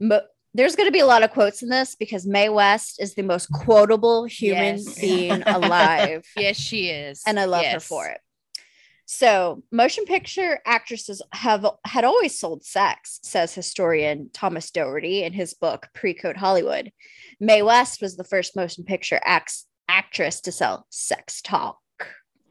[0.01, 3.15] But there's going to be a lot of quotes in this because Mae West is
[3.15, 5.01] the most quotable human Yes.
[5.01, 7.23] being alive yes, she is.
[7.27, 8.21] and I love her for it.
[9.15, 15.53] So, motion picture actresses have had always sold sex, says historian Thomas Doherty in his
[15.53, 16.93] book Pre-Code Hollywood.
[17.39, 21.79] Mae West was the first motion picture act- actress to sell sex talk.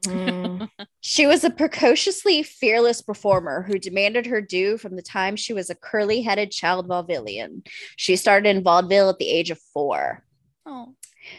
[0.04, 0.68] Mm.
[1.00, 5.68] She was a precociously fearless performer who demanded her due from the time she was
[5.68, 7.66] a curly-headed child vaudevillian.
[7.96, 10.22] She started in vaudeville at the age of four.
[10.64, 10.94] Oh,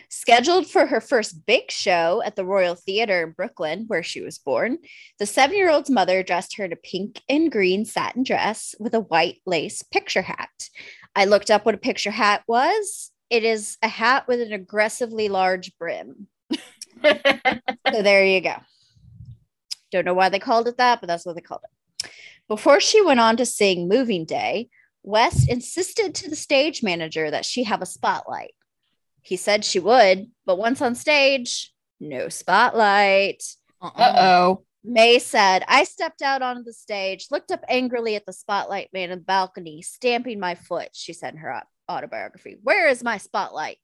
[0.09, 4.37] Scheduled for her first big show at the Royal Theater in Brooklyn, where she was
[4.37, 4.77] born,
[5.19, 8.93] the seven year old's mother dressed her in a pink and green satin dress with
[8.93, 10.69] a white lace picture hat.
[11.15, 13.11] I looked up what a picture hat was.
[13.29, 16.27] It is a hat with an aggressively large brim.
[17.93, 18.55] So there you go.
[19.91, 22.09] Don't know why they called it that, but that's what they called it.
[22.47, 24.69] Before she went on to sing Moving Day,
[25.03, 28.53] West insisted to the stage manager that she have a spotlight.
[29.23, 33.43] He said she would, but once on stage, no spotlight.
[33.81, 34.01] uh-uh.
[34.01, 34.63] Uh oh.
[34.85, 39.11] May said, I stepped out onto the stage, looked up angrily at the spotlight man
[39.11, 42.57] in the balcony, stamping my foot, she said in her au- autobiography.
[42.61, 43.77] Where is my spotlight?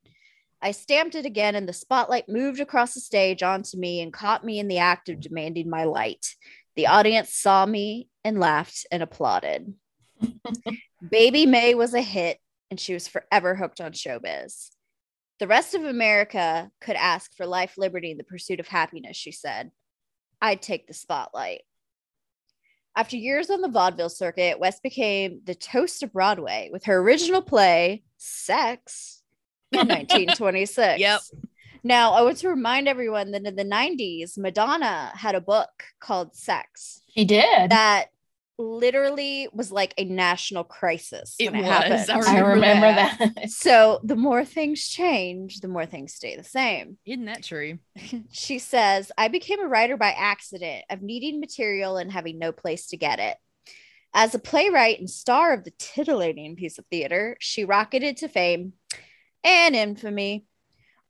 [0.62, 4.44] I stamped it again, and the spotlight moved across the stage onto me and caught
[4.44, 6.36] me in the act of demanding my light.
[6.76, 9.74] The audience saw me and laughed and applauded.
[11.10, 14.70] Baby May was a hit, and she was forever hooked on showbiz.
[15.40, 19.32] The rest of America could ask for life, liberty, and the pursuit of happiness, she
[19.32, 19.72] said.
[20.42, 21.62] I'd take the spotlight.
[22.96, 27.42] After years on the vaudeville circuit, West became the toast of Broadway with her original
[27.42, 29.22] play, Sex,
[29.72, 31.00] in 1926.
[31.00, 31.22] Yep.
[31.84, 35.70] Now, I want to remind everyone that in the 90s, Madonna had a book
[36.02, 37.70] called Sex She did.
[37.72, 38.08] that
[38.60, 41.36] literally was like a national crisis.
[41.40, 41.70] It when was.
[41.70, 42.12] happened.
[42.12, 43.32] I I remember remember that.
[43.36, 43.50] that.
[43.50, 46.98] So the more things change, the more things stay the same.
[47.06, 47.80] Isn't that true?
[48.32, 52.88] She says, I became a writer by accident of needing material and having no place
[52.88, 53.38] to get it.
[54.14, 58.74] As a playwright and star of the titillating piece of theater, she rocketed to fame
[59.44, 60.46] and infamy.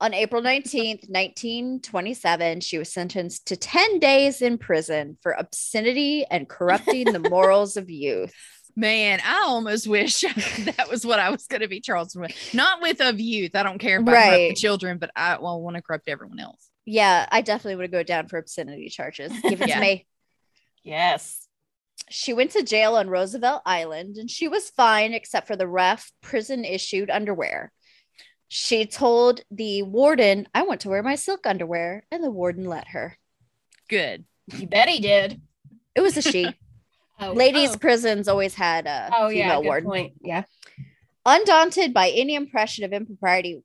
[0.02, 6.48] On April 19th, 1927, she was sentenced to 10 days in prison for obscenity and
[6.48, 8.32] corrupting the morals of youth.
[8.74, 12.32] Man, I almost wish that was what I was going to be charged with.
[12.54, 13.54] Not with of youth.
[13.54, 16.38] I don't care if I corrupt the children, but I well, want to corrupt everyone
[16.40, 16.70] else.
[16.86, 19.32] Yeah, I definitely would go down for obscenity charges.
[19.42, 19.74] Give it Yeah.
[19.74, 20.06] to me.
[20.82, 21.46] yes.
[22.08, 26.10] She went to jail on Roosevelt Island and she was fine except for the rough
[26.22, 27.70] prison issued underwear.
[28.52, 32.88] She told the warden, I want to wear my silk underwear, and the warden let
[32.88, 33.16] her.
[33.88, 34.24] Good.
[34.52, 35.40] You bet he did.
[35.94, 36.48] It was a she.
[37.22, 37.78] Oh, Ladies' oh.
[37.78, 39.90] prisons always had a Oh yeah, female good warden.
[39.90, 40.12] point.
[40.22, 40.44] Yeah.
[41.26, 43.62] Undaunted by any impression of impropriety,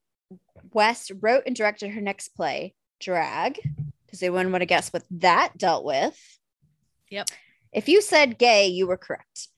[0.74, 3.58] West wrote and directed her next play, Drag.
[4.12, 6.20] Does anyone want to guess what that dealt with?
[7.10, 7.30] Yep.
[7.76, 9.50] If you said gay, you were correct.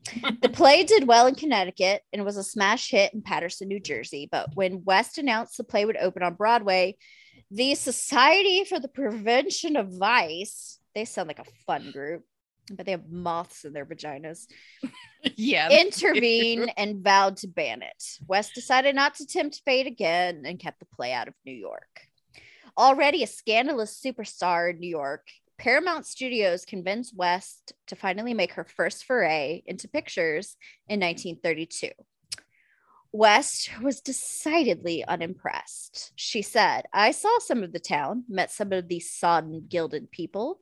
[0.41, 4.27] the play did well in Connecticut and was a smash hit in Paterson, New Jersey.
[4.31, 6.97] But when West announced the play would open on Broadway,
[7.51, 12.23] The Society for the Prevention of Vice, they sound like a fun group,
[12.71, 14.47] but they have moths in their vaginas,
[15.35, 15.69] yeah.
[15.69, 18.03] intervened and vowed to ban it.
[18.27, 22.01] West decided not to tempt fate again and kept the play out of New York.
[22.75, 28.63] Already a scandalous superstar in New York, Paramount Studios convinced West to finally make her
[28.63, 30.55] first foray into pictures
[30.87, 31.89] in 1932.
[33.11, 36.11] West was decidedly unimpressed.
[36.15, 40.59] She said, I saw some of the town, met some of these sodden, gilded people.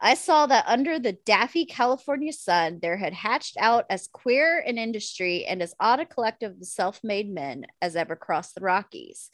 [0.00, 4.78] I saw that under the daffy California sun, there had hatched out as queer an
[4.78, 9.30] industry and as odd a collective of self made men as ever crossed the Rockies.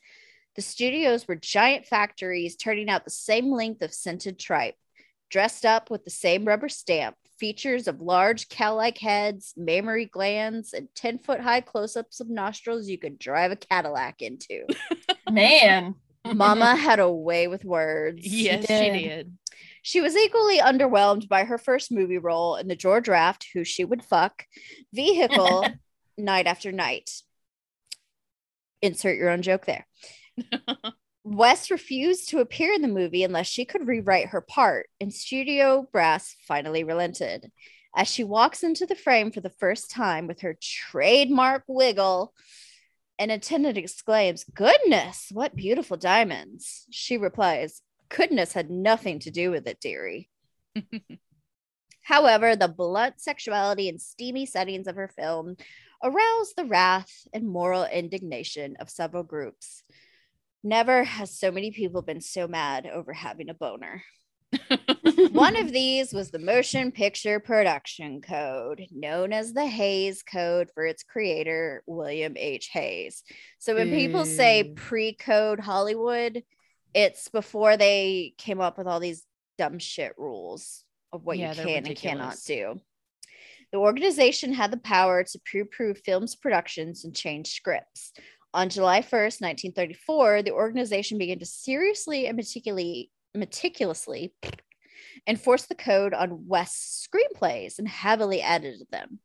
[0.57, 4.77] The studios were giant factories turning out the same length of scented tripe,
[5.31, 10.75] dressed up with the same rubber stamp, features of large cow like heads, mammary glands,
[10.75, 14.67] and 10 foot high close ups of nostrils you could drive a Cadillac into.
[15.31, 15.95] Man.
[16.35, 18.27] Mama had a way with words.
[18.27, 18.95] Yes, did.
[18.95, 19.39] she did.
[19.83, 23.85] She was equally underwhelmed by her first movie role in the George Raft, Who She
[23.85, 24.45] Would Fuck,
[24.93, 25.67] vehicle
[26.19, 27.11] Night After Night.
[28.83, 29.87] Insert your own joke there.
[31.23, 35.87] West refused to appear in the movie unless she could rewrite her part, and studio
[35.93, 37.51] brass finally relented.
[37.95, 42.33] As she walks into the frame for the first time with her trademark wiggle,
[43.19, 46.87] an attendant exclaims, Goodness, what beautiful diamonds.
[46.91, 50.31] She replies, Goodness had nothing to do with it, dearie.
[52.03, 55.57] However, the blunt sexuality and steamy settings of her film
[56.03, 59.83] aroused the wrath and moral indignation of several groups.
[60.63, 64.03] Never has so many people been so mad over having a boner.
[65.33, 70.85] One of these was the Motion Picture Production Code, known as the Hays Code for
[70.85, 72.69] its creator, William H.
[72.73, 73.23] Hays.
[73.59, 76.43] So when people say pre code Hollywood,
[76.95, 79.25] it's before they came up with all these
[79.57, 82.81] dumb shit rules of what Yeah, you can and cannot do.
[83.73, 88.13] The organization had the power to pre approve films productions and change scripts.
[88.53, 94.35] On July 1st, 1934, the organization began to seriously and meticulously, meticulously
[95.27, 99.21] enforce the code on West's screenplays and heavily edited them.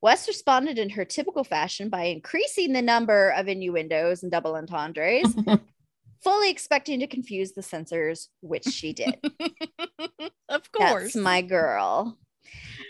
[0.00, 5.34] West responded in her typical fashion by increasing the number of innuendos and double entendres,
[6.24, 9.18] fully expecting to confuse the censors, which she did.
[10.48, 11.14] of course.
[11.14, 12.18] That's my girl.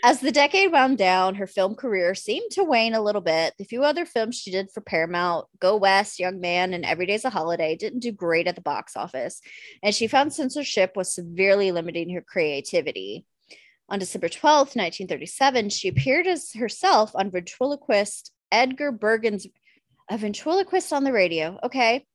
[0.05, 3.53] As the decade wound down, her film career seemed to wane a little bit.
[3.57, 7.23] The few other films she did for Paramount, Go West, Young Man, and Every Day's
[7.23, 9.39] a Holiday, didn't do great at the box office,
[9.81, 13.25] and she found censorship was severely limiting her creativity.
[13.87, 19.47] On December 12th, 1937, she appeared as herself on ventriloquist Edgar Bergen's
[20.09, 21.57] A Ventriloquist on the Radio.
[21.63, 22.05] Okay.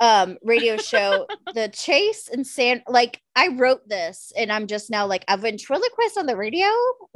[0.00, 2.82] Um, radio show, The Chase and San.
[2.86, 6.68] Like, I wrote this and I'm just now like, a ventriloquist on the radio?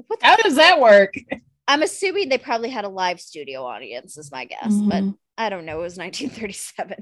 [0.07, 1.15] What the How does that work?
[1.69, 5.17] I'm assuming they probably had a live studio audience, is my guess, but Mhm.
[5.41, 5.79] I don't know.
[5.79, 6.99] It was 1937.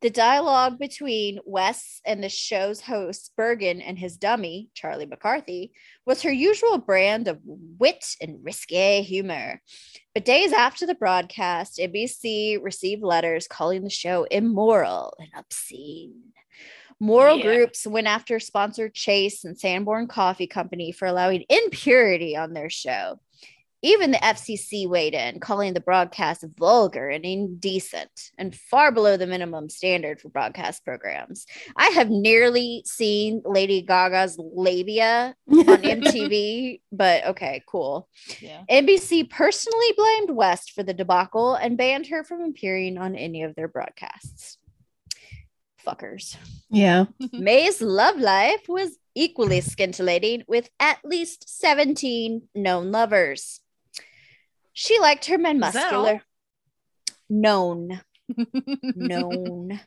[0.00, 5.72] The dialogue between West and the show's host, Bergen, and his dummy, Charlie McCarthy,
[6.06, 9.60] was her usual brand of wit and risque humor.
[10.14, 16.14] But days after the broadcast, NBC received letters calling the show immoral and obscene.
[17.00, 17.42] Moral Yeah.
[17.42, 23.18] groups went after sponsor Chase and Sanborn Coffee Company for allowing impurity on their show.
[23.82, 29.26] Even the FCC weighed in, calling the broadcast vulgar and indecent and far below the
[29.26, 31.46] minimum standard for broadcast programs.
[31.76, 38.08] I have nearly seen Lady Gaga's labia on MTV, but okay, cool.
[38.40, 38.62] yeah.
[38.70, 43.54] NBC personally blamed West for the debacle and banned her from appearing on any of
[43.56, 44.58] their broadcasts.
[45.84, 46.36] Fuckers.
[46.70, 47.06] yeah.
[47.32, 53.60] May's love life was equally scintillating with at least 17 known lovers.
[54.72, 56.02] She liked her men Is that all?
[56.02, 56.22] muscular.
[57.28, 58.00] Known.
[58.94, 59.80] known.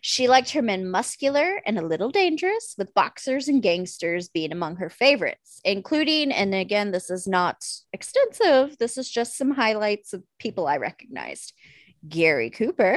[0.00, 4.76] She liked her men muscular and a little dangerous, with boxers and gangsters being among
[4.76, 10.22] her favorites, including, and again, this is not extensive, this is just some highlights of
[10.38, 11.52] people I recognized
[12.08, 12.96] Gary Cooper,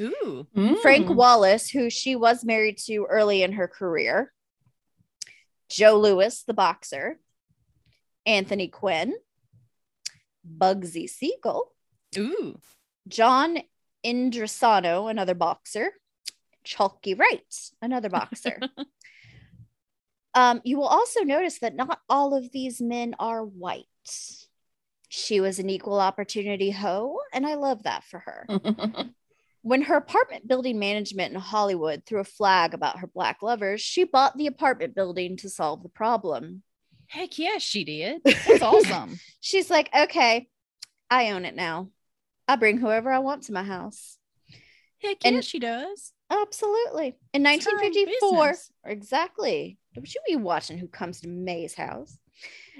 [0.00, 0.46] Ooh.
[0.80, 1.16] Frank Mm.
[1.16, 4.32] Wallace, who she was married to early in her career,
[5.68, 7.18] Joe Louis, the boxer,
[8.24, 9.14] Anthony Quinn,
[10.46, 11.72] Bugsy Siegel,
[12.18, 12.58] Ooh.
[13.08, 13.58] John
[14.04, 15.92] Indrisano, another boxer,
[16.64, 18.58] Chalky Wright, another boxer.
[20.34, 23.86] um, you will also notice that not all of these men are white.
[25.08, 28.46] She was an equal opportunity hoe, and I love that for her.
[29.64, 34.02] When her apartment building management in Hollywood threw a flag about her black lovers, she
[34.02, 36.64] bought the apartment building to solve the problem.
[37.12, 38.22] Heck yeah, she did.
[38.24, 39.20] That's awesome.
[39.40, 40.48] She's like, okay,
[41.10, 41.90] I own it now.
[42.48, 44.16] I bring whoever I want to my house.
[45.02, 46.12] Heck yeah, she does.
[46.30, 47.16] Absolutely.
[47.34, 48.70] In It's 1954, business.
[48.86, 49.78] exactly.
[49.94, 52.16] Don't you be watching who comes to May's house?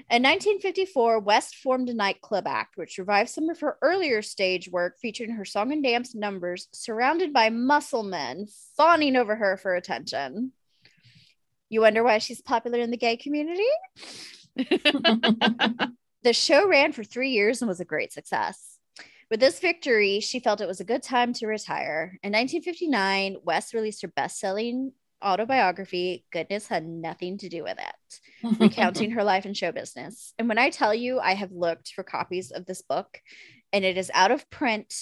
[0.09, 4.97] In 1954, West formed a nightclub act, which revived some of her earlier stage work,
[4.99, 10.53] featuring her song and dance numbers, surrounded by muscle men fawning over her for attention.
[11.73, 13.63] You wonder why she's popular in the gay community?
[16.23, 18.77] The show ran for three years and was a great success.
[19.29, 22.17] With this victory, she felt it was a good time to retire.
[22.23, 28.19] In 1959, West released her best selling autobiography, Goodness Had Nothing to Do with It,
[28.57, 30.33] recounting her life in show business.
[30.39, 33.19] And when I tell you, I have looked for copies of this book
[33.73, 34.93] and it is out of print,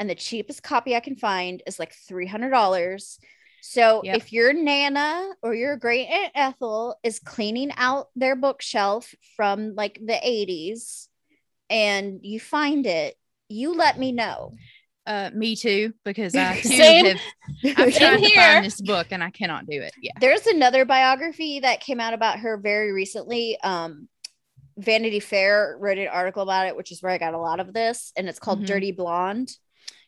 [0.00, 3.18] and the cheapest copy I can find is like $300.
[3.66, 4.16] So Yep.
[4.18, 9.98] if your Nana or your great Aunt Ethel is cleaning out their bookshelf from like
[10.04, 11.08] the 80s
[11.70, 13.16] and you find it,
[13.48, 14.52] you let me know.
[15.06, 17.20] Uh, me too, because I too have
[17.78, 19.94] I've Same tried to find this book and I cannot do it.
[19.98, 20.12] Yeah.
[20.20, 23.58] There's another biography that came out about her very recently.
[23.62, 24.08] Um,
[24.76, 27.72] Vanity Fair wrote an article about it, which is where I got a lot of
[27.72, 28.66] this, and it's called Mhm.
[28.66, 29.50] Dirty Blonde.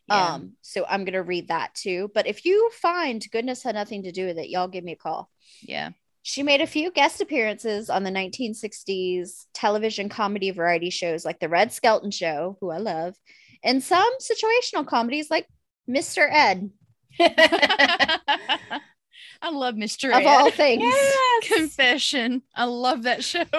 [0.08, 0.34] Yeah.
[0.34, 2.10] Um, so I'm gonna read that too.
[2.14, 4.96] But if you find goodness had nothing to do with it, y'all give me a
[4.96, 5.30] call.
[5.62, 5.90] yeah.
[6.22, 11.48] She made a few guest appearances on the 1960s television comedy variety shows like The
[11.48, 13.14] Red Skelton Show, who I love,
[13.62, 15.46] and some situational comedies like
[15.88, 16.28] Mr.
[16.28, 16.70] Ed,
[19.42, 20.08] I love Mr.
[20.10, 20.26] of Ed.
[20.26, 20.82] all things.
[20.82, 21.48] yes.
[21.48, 22.42] Confession.
[22.54, 23.44] I love that show.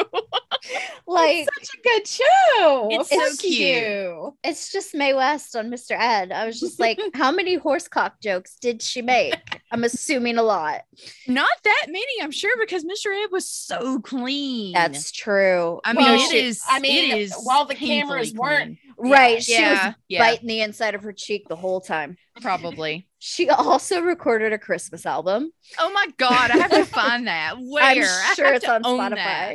[1.09, 2.87] Like, such a good show.
[2.91, 4.33] It's Of so course cute.
[4.43, 5.91] it's just Mae West on Mr.
[5.97, 6.33] Ed.
[6.33, 9.35] I was just like, how many horsecock jokes did she make?
[9.71, 10.81] I'm assuming a lot.
[11.27, 13.13] Not that many, I'm sure, because Mr.
[13.23, 14.73] Ed was so clean.
[14.73, 15.79] That's true.
[15.85, 16.61] I mean, Well, it is.
[16.67, 19.11] I mean, it is while the painfully cameras weren't- clean.
[19.11, 19.43] right.
[19.43, 22.17] She yeah, was yeah, biting the inside of her cheek the whole time.
[22.41, 23.07] probably.
[23.19, 25.51] She also recorded a Christmas album.
[25.79, 27.55] Oh my god, I have to find that.
[27.59, 27.83] Where?
[27.83, 29.53] I'm sure it's on Spotify.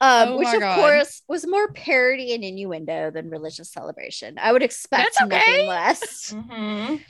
[0.00, 0.76] Um, Oh which of God.
[0.76, 4.38] course was more parody and innuendo than religious celebration.
[4.38, 5.46] I would expect That's okay.
[5.46, 6.32] nothing less.
[6.34, 7.00] Mhm.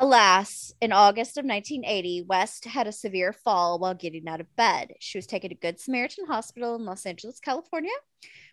[0.00, 4.92] Alas, in August of 1980, West had a severe fall while getting out of bed.
[5.00, 7.90] She was taken to Good Samaritan Hospital in Los Angeles, California,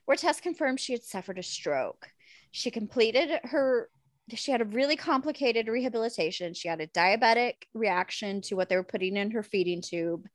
[0.06, 2.08] where tests confirmed she had suffered a stroke.
[2.52, 3.90] She completed her
[4.34, 6.54] she had a really complicated rehabilitation.
[6.54, 10.26] She had a diabetic reaction to what they were putting in her feeding tube.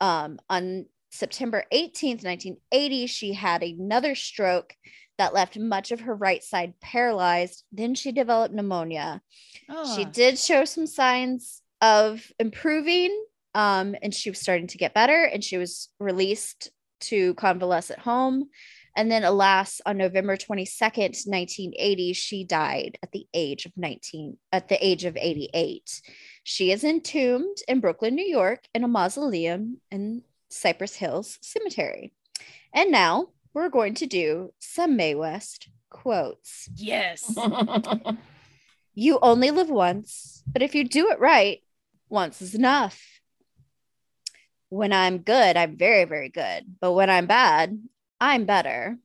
[0.00, 4.74] Um, on September 18th, 1980, she had another stroke
[5.18, 7.64] that left much of her right side paralyzed.
[7.72, 9.20] Then she developed pneumonia.
[9.50, 14.94] She Oh, did show some signs of improving, um, and she was starting to get
[14.94, 18.48] better, and she was released to convalesce at home.
[18.96, 24.68] And then, alas, on November 22nd, 1980, she died at the age of 19, at
[24.68, 26.00] the age of 88.
[26.42, 32.14] She is entombed in Brooklyn, New York, in a mausoleum in Cypress Hills Cemetery.
[32.72, 36.68] And now we're going to do some Mae West quotes.
[36.74, 37.36] yes.
[38.98, 41.60] You only live once, but if you do it right,
[42.08, 42.98] once is enough.
[44.70, 46.64] When I'm good, I'm very, very good.
[46.80, 47.78] But when I'm bad,
[48.20, 48.98] I'm better.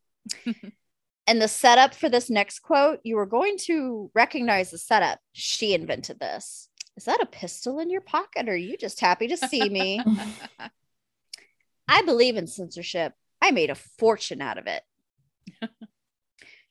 [1.28, 5.20] and the setup for this next quote, you are going to recognize the setup.
[5.34, 6.70] She invented this.
[6.98, 10.04] Is that a pistol in your pocket, or are you just happy to see me?
[11.88, 13.14] I believe in censorship.
[13.42, 14.84] I made a fortune out of it.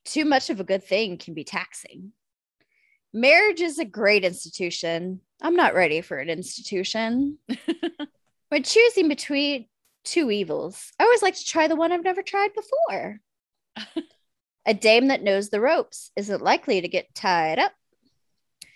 [0.05, 2.12] Too much of a good thing can be taxing.
[3.12, 5.20] Marriage is a great institution.
[5.43, 7.38] I'm not ready for an institution.
[8.49, 9.66] when choosing between
[10.05, 13.20] two evils, I always like to try the one I've never tried before.
[14.66, 17.72] a dame that knows the ropes isn't likely to get tied up.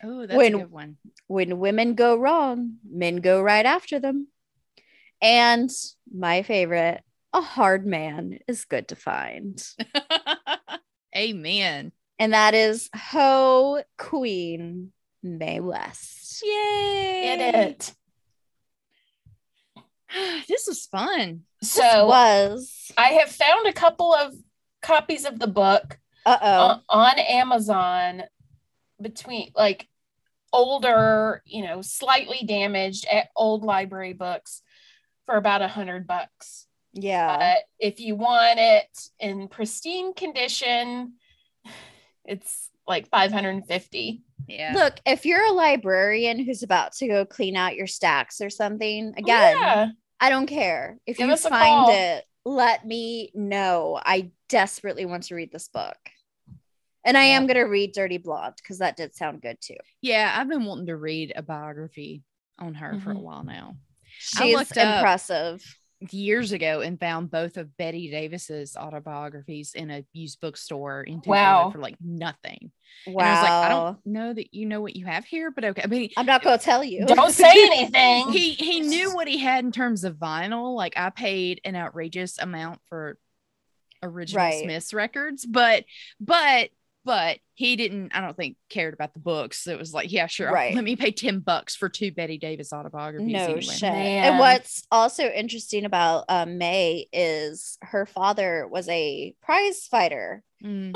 [0.02, 0.96] oh, that's When- a good one.
[1.26, 4.28] When women go wrong, men go right after them.
[5.22, 5.70] And
[6.14, 7.02] my favorite,
[7.32, 9.62] a hard man is good to find.
[11.16, 11.92] Amen.
[12.18, 16.42] And that is Ho Queen Mae West.
[16.44, 17.36] Yay.
[17.38, 17.94] Get it.
[20.48, 21.42] This was fun.
[21.62, 24.34] So Was I have found a couple of
[24.82, 26.58] copies of the book uh oh.
[26.66, 28.22] on, on Amazon
[29.00, 29.88] between like
[30.52, 34.62] older, you know, slightly damaged eh, old library books
[35.26, 36.66] for about a hundred bucks.
[36.92, 37.56] yeah.
[37.56, 41.14] Uh, if you want it in pristine condition,
[42.24, 44.22] it's like 550.
[44.46, 44.72] Yeah.
[44.74, 49.14] Look, if you're a librarian who's about to go clean out your stacks or something,
[49.16, 49.88] again, yeah.
[50.20, 50.98] I don't care.
[51.06, 51.52] If Give you find
[51.86, 51.90] call.
[51.90, 54.00] it, let me know.
[54.02, 55.96] I desperately want to read this book.
[57.04, 59.76] And I am going to read Dirty Blonde because that did sound good too.
[60.00, 62.22] Yeah, I've been wanting to read a biography
[62.58, 63.20] on her for a Mhm.
[63.20, 63.76] while now.
[64.18, 65.62] She's looked up- impressive.
[66.12, 71.34] Years ago, and found both of Bette Davis's autobiographies in a used bookstore in Tupelo
[71.34, 71.70] Wow.
[71.70, 72.70] for like nothing.
[73.06, 73.20] Wow.
[73.24, 75.64] And I was like, I don't know that you know what you have here, but
[75.64, 75.82] okay.
[75.82, 77.06] I mean, I'm not going to tell you.
[77.06, 78.30] Don't say anything.
[78.32, 80.74] he he knew what he had in terms of vinyl.
[80.76, 83.18] Like I paid an outrageous amount for
[84.02, 84.62] original Right.
[84.62, 85.84] Smiths records, but
[86.20, 86.70] but
[87.04, 88.12] but he didn't.
[88.14, 89.66] I don't think cared about the books.
[89.66, 90.50] It was like, yeah, sure.
[90.50, 90.74] Right.
[90.74, 93.32] Let me pay ten bucks for two Bette Davis autobiographies.
[93.32, 93.60] No anyway.
[93.60, 93.82] shit.
[93.92, 94.24] Man.
[94.24, 100.94] And what's also interesting about um, Mae is her father was a prize fighter, Mm.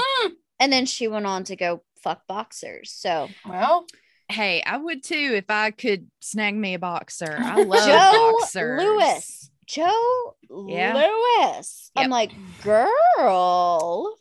[0.60, 2.90] and then she went on to go fuck boxers.
[2.92, 3.86] So well,
[4.30, 7.36] Hey, I would too if I could snag me a boxer.
[7.38, 8.82] I love Joe boxers.
[8.82, 10.34] Louis, Joe
[10.66, 10.94] Yeah.
[10.94, 11.90] Louis.
[11.96, 12.32] I'm like,
[12.62, 14.14] girl.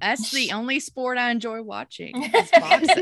[0.00, 2.22] That's the only sport I enjoy watching.
[2.22, 2.50] is.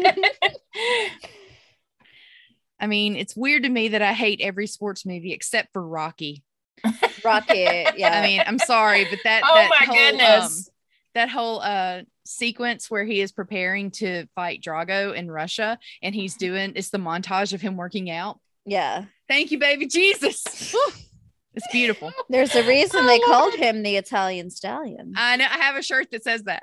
[2.80, 6.42] I mean, it's weird to me that I hate every sports movie except for Rocky.
[7.24, 7.94] Rocket.
[7.96, 8.18] Yeah.
[8.20, 10.68] I mean, I'm sorry, but that oh that my whole, goodness.
[10.68, 10.74] um,
[11.14, 16.36] that whole uh sequence where he is preparing to fight Drago in Russia and he's
[16.36, 18.38] doing it's the montage of him working out.
[18.64, 19.04] yeah.
[19.28, 20.74] Thank you, baby Jesus.
[21.52, 21.56] Whew.
[21.56, 22.12] It's beautiful.
[22.28, 25.14] There's a reason Oh, they called him the Italian stallion.
[25.16, 26.62] I know I have a shirt that says that.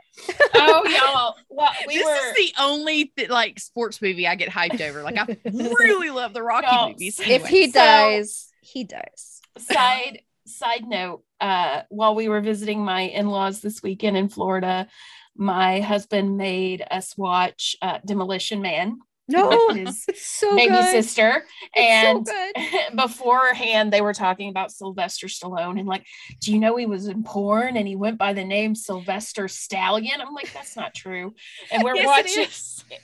[0.56, 1.36] oh y'all.
[1.50, 5.04] Well, we this were is the only th- like sports movie I get hyped over.
[5.04, 7.20] Like I really love the Rocky No, movies.
[7.20, 7.50] if Anyway.
[7.50, 9.42] he So- dies, he dies.
[9.60, 14.88] side side note uh while we were visiting my in-laws this weekend in florida
[15.36, 18.98] my husband made us watch uh, demolition man
[19.28, 19.50] No,
[20.16, 20.92] so baby good.
[20.92, 21.44] sister
[21.76, 22.96] It's so and good.
[22.96, 26.06] beforehand they were talking about sylvester stallone and like
[26.40, 30.22] do you know he was in porn and he went by the name sylvester stallion
[30.22, 31.34] i'm like that's not true
[31.72, 33.00] and we're Yes, watching.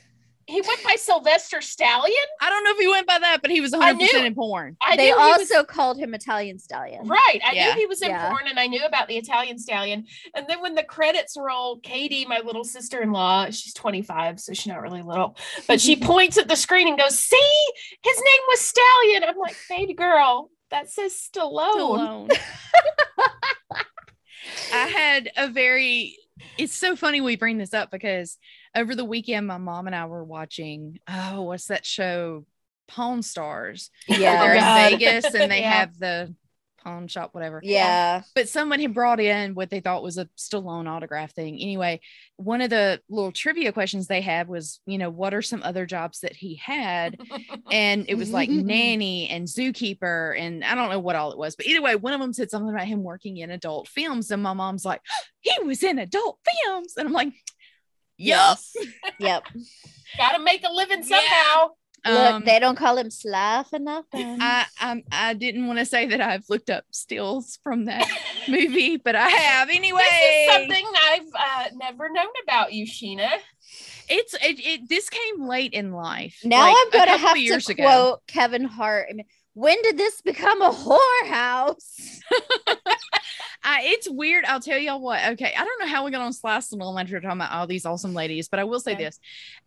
[0.53, 3.59] He went by sylvester stallion I don't know if he went by that, but he
[3.61, 4.77] was 100% I knew- in porn.
[4.81, 7.07] I they knew he was- also called him Italian stallion.
[7.07, 7.39] Right.
[7.43, 7.65] I Yeah.
[7.73, 8.29] knew he was in Yeah.
[8.29, 10.05] porn and I knew about the Italian stallion.
[10.35, 14.53] And then when the credits roll, Katie, my little sister in law, she's 25, so
[14.53, 15.35] she's not really little,
[15.67, 17.63] but she points at the screen and goes, See,
[18.03, 19.23] his name was Stallion.
[19.23, 21.75] I'm like, Baby girl, that says Stallone.
[21.79, 22.29] alone.
[24.73, 26.17] I had a very
[26.57, 28.37] it's so funny we bring this up because
[28.75, 32.45] over the weekend my mom and I were watching oh what's that show
[32.87, 33.89] Pawn Stars.
[34.07, 34.55] where They're Yeah.
[34.55, 34.93] Oh, God.
[34.93, 35.71] in Vegas and they Yeah.
[35.79, 36.35] have the
[36.83, 37.61] pawn shop whatever.
[37.63, 38.23] Yeah.
[38.35, 41.57] But someone had brought in what they thought was a Stallone autograph thing.
[41.57, 42.01] Anyway,
[42.35, 45.85] one of the little trivia questions they had was, you know, what are some other
[45.85, 47.17] jobs that he had?
[47.71, 51.55] and it was like nanny and zookeeper and I don't know what all it was,
[51.55, 54.43] but either way, one of them said something about him working in adult films, and
[54.43, 54.99] my mom's like,
[55.39, 57.33] he was in adult films, and I'm like, yup.
[58.17, 58.73] Yes.
[59.19, 59.43] Yep.
[60.17, 61.17] Gotta make a living Yeah.
[61.19, 61.69] somehow.
[62.05, 64.37] Look, Um, they don't call him Sly for nothing.
[64.41, 68.05] I I'm, I didn't want to say that I've looked up stills from that
[68.49, 70.01] movie, but I have anyway.
[70.01, 73.29] This is something I've uh, never known about you, Sheena.
[74.09, 74.89] It's it, it.
[74.89, 76.39] This came late in life.
[76.43, 77.83] now like I'm a going to couple have of years to ago.
[77.83, 79.07] quote Kevin Hart.
[79.09, 82.19] I mean, when did this become a whorehouse?
[83.65, 84.45] I, it's weird.
[84.45, 85.23] I'll tell y'all what.
[85.33, 87.85] Okay, I don't know how we got on Slice and Elementary talking about all these
[87.85, 89.05] awesome ladies, but I will say Okay.
[89.05, 89.19] this: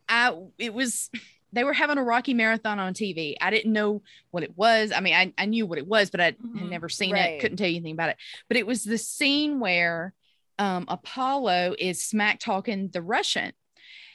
[0.08, 1.10] I it was
[1.52, 3.36] they were having a Rocky marathon on TV.
[3.40, 4.02] I didn't know
[4.32, 4.92] what it was.
[4.94, 6.68] I mean, I, I knew what it was, but I had Mhm.
[6.68, 7.30] never seen Right.
[7.34, 7.40] it.
[7.40, 8.16] Couldn't tell you anything about it.
[8.48, 10.12] But it was the scene where
[10.58, 13.52] um, Apollo is smack talking the Russian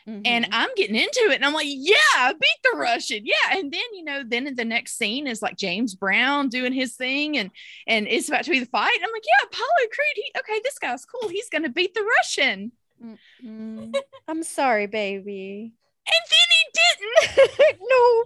[0.08, 0.50] and Mhm.
[0.52, 3.58] I'm getting into it, and I'm like, yeah, beat the Russian, yeah.
[3.58, 7.38] And then you know, then the next scene is like James Brown doing his thing,
[7.38, 7.52] and
[7.88, 8.96] and it's about to be the fight.
[8.96, 11.30] And I'm like, yeah, Apollo Creed, he, okay, this guy's cool.
[11.30, 12.72] He's gonna beat the Russian,
[13.44, 13.96] Mm.
[14.28, 15.74] I'm sorry, baby.
[16.08, 17.80] and then he didn't.
[17.90, 18.24] no,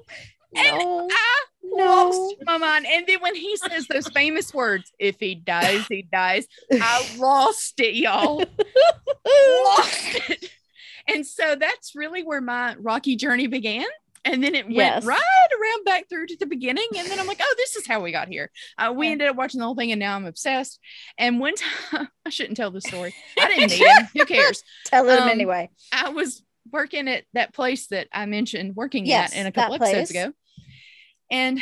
[0.62, 1.86] And no, I no.
[2.10, 2.86] lost my mind.
[2.90, 7.80] And then when he says those famous words, "If he dies, he dies," I lost
[7.80, 8.40] it, y'all.
[9.26, 10.52] lost it.
[11.08, 13.86] And so that's really where my Rocky journey began.
[14.24, 15.06] And then it went Yes.
[15.06, 15.20] right
[15.62, 16.88] around back through to the beginning.
[16.98, 18.50] And then I'm like, oh, this is how we got here.
[18.78, 20.80] Uh, we ended up watching the whole thing and now I'm obsessed.
[21.20, 21.54] And one
[21.92, 23.14] time, I shouldn't tell the story.
[23.40, 24.08] I didn't need him.
[24.16, 24.64] Who cares?
[24.86, 25.70] Tell him Um, anyway.
[25.92, 26.42] I was
[26.72, 30.24] working at that place that I mentioned working Yes, at in a couple episodes place.
[30.24, 30.34] ago.
[31.30, 31.62] And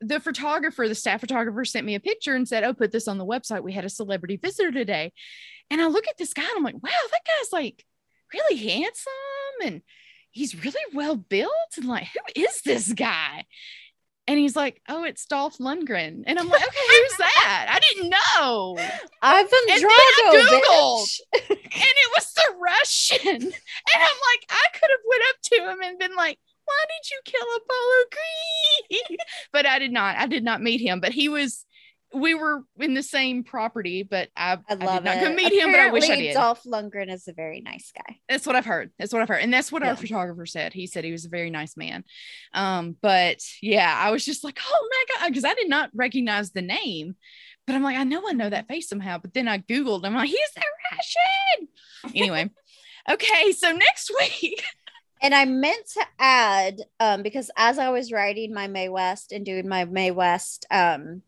[0.00, 3.18] the photographer, the staff photographer sent me a picture and said, Oh, put this on
[3.18, 3.62] the website.
[3.64, 5.12] We had a celebrity visitor today.
[5.70, 7.84] And I look at this guy and I'm like, wow, that guy's like
[8.32, 9.12] really handsome.
[9.64, 9.82] And
[10.30, 11.52] he's really well built.
[11.76, 13.44] And like, who is this guy?
[14.28, 16.24] And he's like, oh, it's Dolph Lundgren.
[16.26, 17.66] And I'm like, okay, who's that?
[17.70, 18.76] I didn't know.
[19.22, 21.56] Ivan And then Drago, I Googled.
[21.76, 23.42] And it was the Russian.
[23.42, 27.10] And I'm like, I could have went up to him and been like, why did
[27.10, 29.18] you kill Apollo Creed?
[29.52, 30.16] But I did not.
[30.16, 31.00] I did not meet him.
[31.00, 31.65] But he was,
[32.14, 35.70] we were in the same property, but I, I love did not go meet him,
[35.70, 36.34] but I wish I did.
[36.34, 38.18] Dolph Lundgren is a very nice guy.
[38.28, 38.90] That's what I've heard.
[38.98, 39.42] That's what I've heard.
[39.42, 39.90] And that's what Yeah.
[39.90, 40.72] our photographer said.
[40.72, 42.04] He said he was a very nice man.
[42.54, 46.52] Um, but yeah, I was just like, oh my God, because I did not recognize
[46.52, 47.16] the name.
[47.66, 49.18] But I'm like, I know I know that face somehow.
[49.18, 50.62] But then I Googled, I'm like, he's the
[50.92, 51.68] Russian.
[52.14, 52.50] Anyway.
[53.10, 54.62] okay, so next week.
[55.22, 59.46] And I meant to add, um, because as I was writing my Mae West and
[59.46, 61.22] doing my Mae West um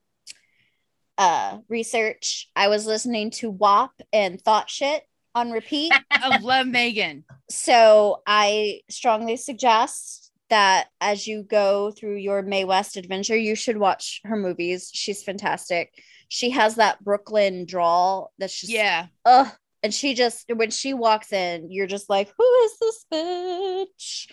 [1.19, 5.03] uh research, I was listening to WAP and Thot Shit
[5.35, 5.93] on repeat.
[6.11, 7.25] I love Megan.
[7.51, 13.77] so I strongly suggest that as you go through your Mae West adventure, you should
[13.77, 14.91] watch her movies.
[14.95, 15.93] She's fantastic.
[16.29, 19.07] She has that Brooklyn drawl that's just Yeah.
[19.27, 19.49] ugh.
[19.83, 24.27] And she just when she walks in, you're just like, who is this bitch?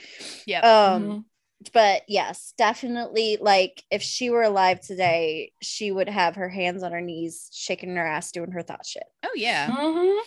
[0.47, 0.61] Yeah.
[0.61, 1.25] Um, Mhm.
[1.73, 6.91] But yes, definitely like if she were alive today, she would have her hands on
[6.91, 9.03] her knees, shaking her ass, doing her thot shit.
[9.23, 9.69] Oh, yeah.
[9.69, 10.19] Mhm.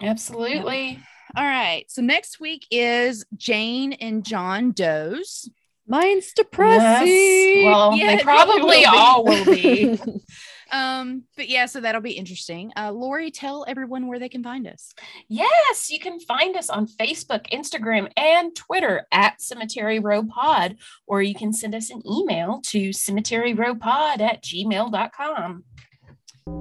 [0.00, 1.00] Absolutely.
[1.36, 1.84] All right.
[1.88, 5.50] So next week is Jane and John Doe's.
[5.86, 7.64] Mine's Yes.
[7.64, 9.98] Well, Yeah, they probably will all will be.
[10.70, 12.72] Um, but yeah, so that'll be interesting.
[12.76, 14.92] Uh, Lori, tell everyone where they can find us.
[15.28, 20.76] Yes, you can find us on Facebook, Instagram, and Twitter at Cemetery Row Pod,
[21.06, 25.64] or you can send us an email to cemeteryrowpod at gmail.com.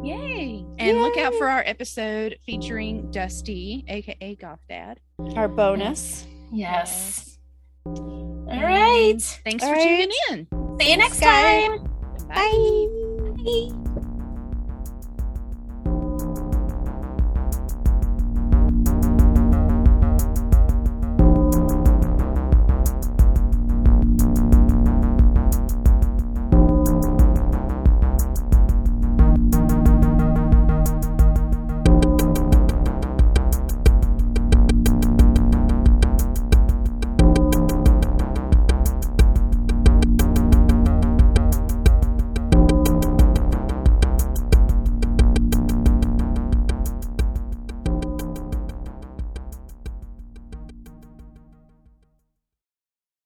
[0.03, 0.65] Yay!
[0.79, 4.99] And look out for our episode featuring Dusty, aka Goth Dad.
[5.35, 6.27] Our bonus.
[6.51, 7.37] Yes.
[7.85, 9.21] All right.
[9.43, 9.83] Thanks All for right.
[9.83, 10.47] tuning in.
[10.79, 11.67] See you next Thanks, guys.
[11.67, 11.83] time.
[12.27, 13.83] Bye.
[13.85, 13.93] Bye.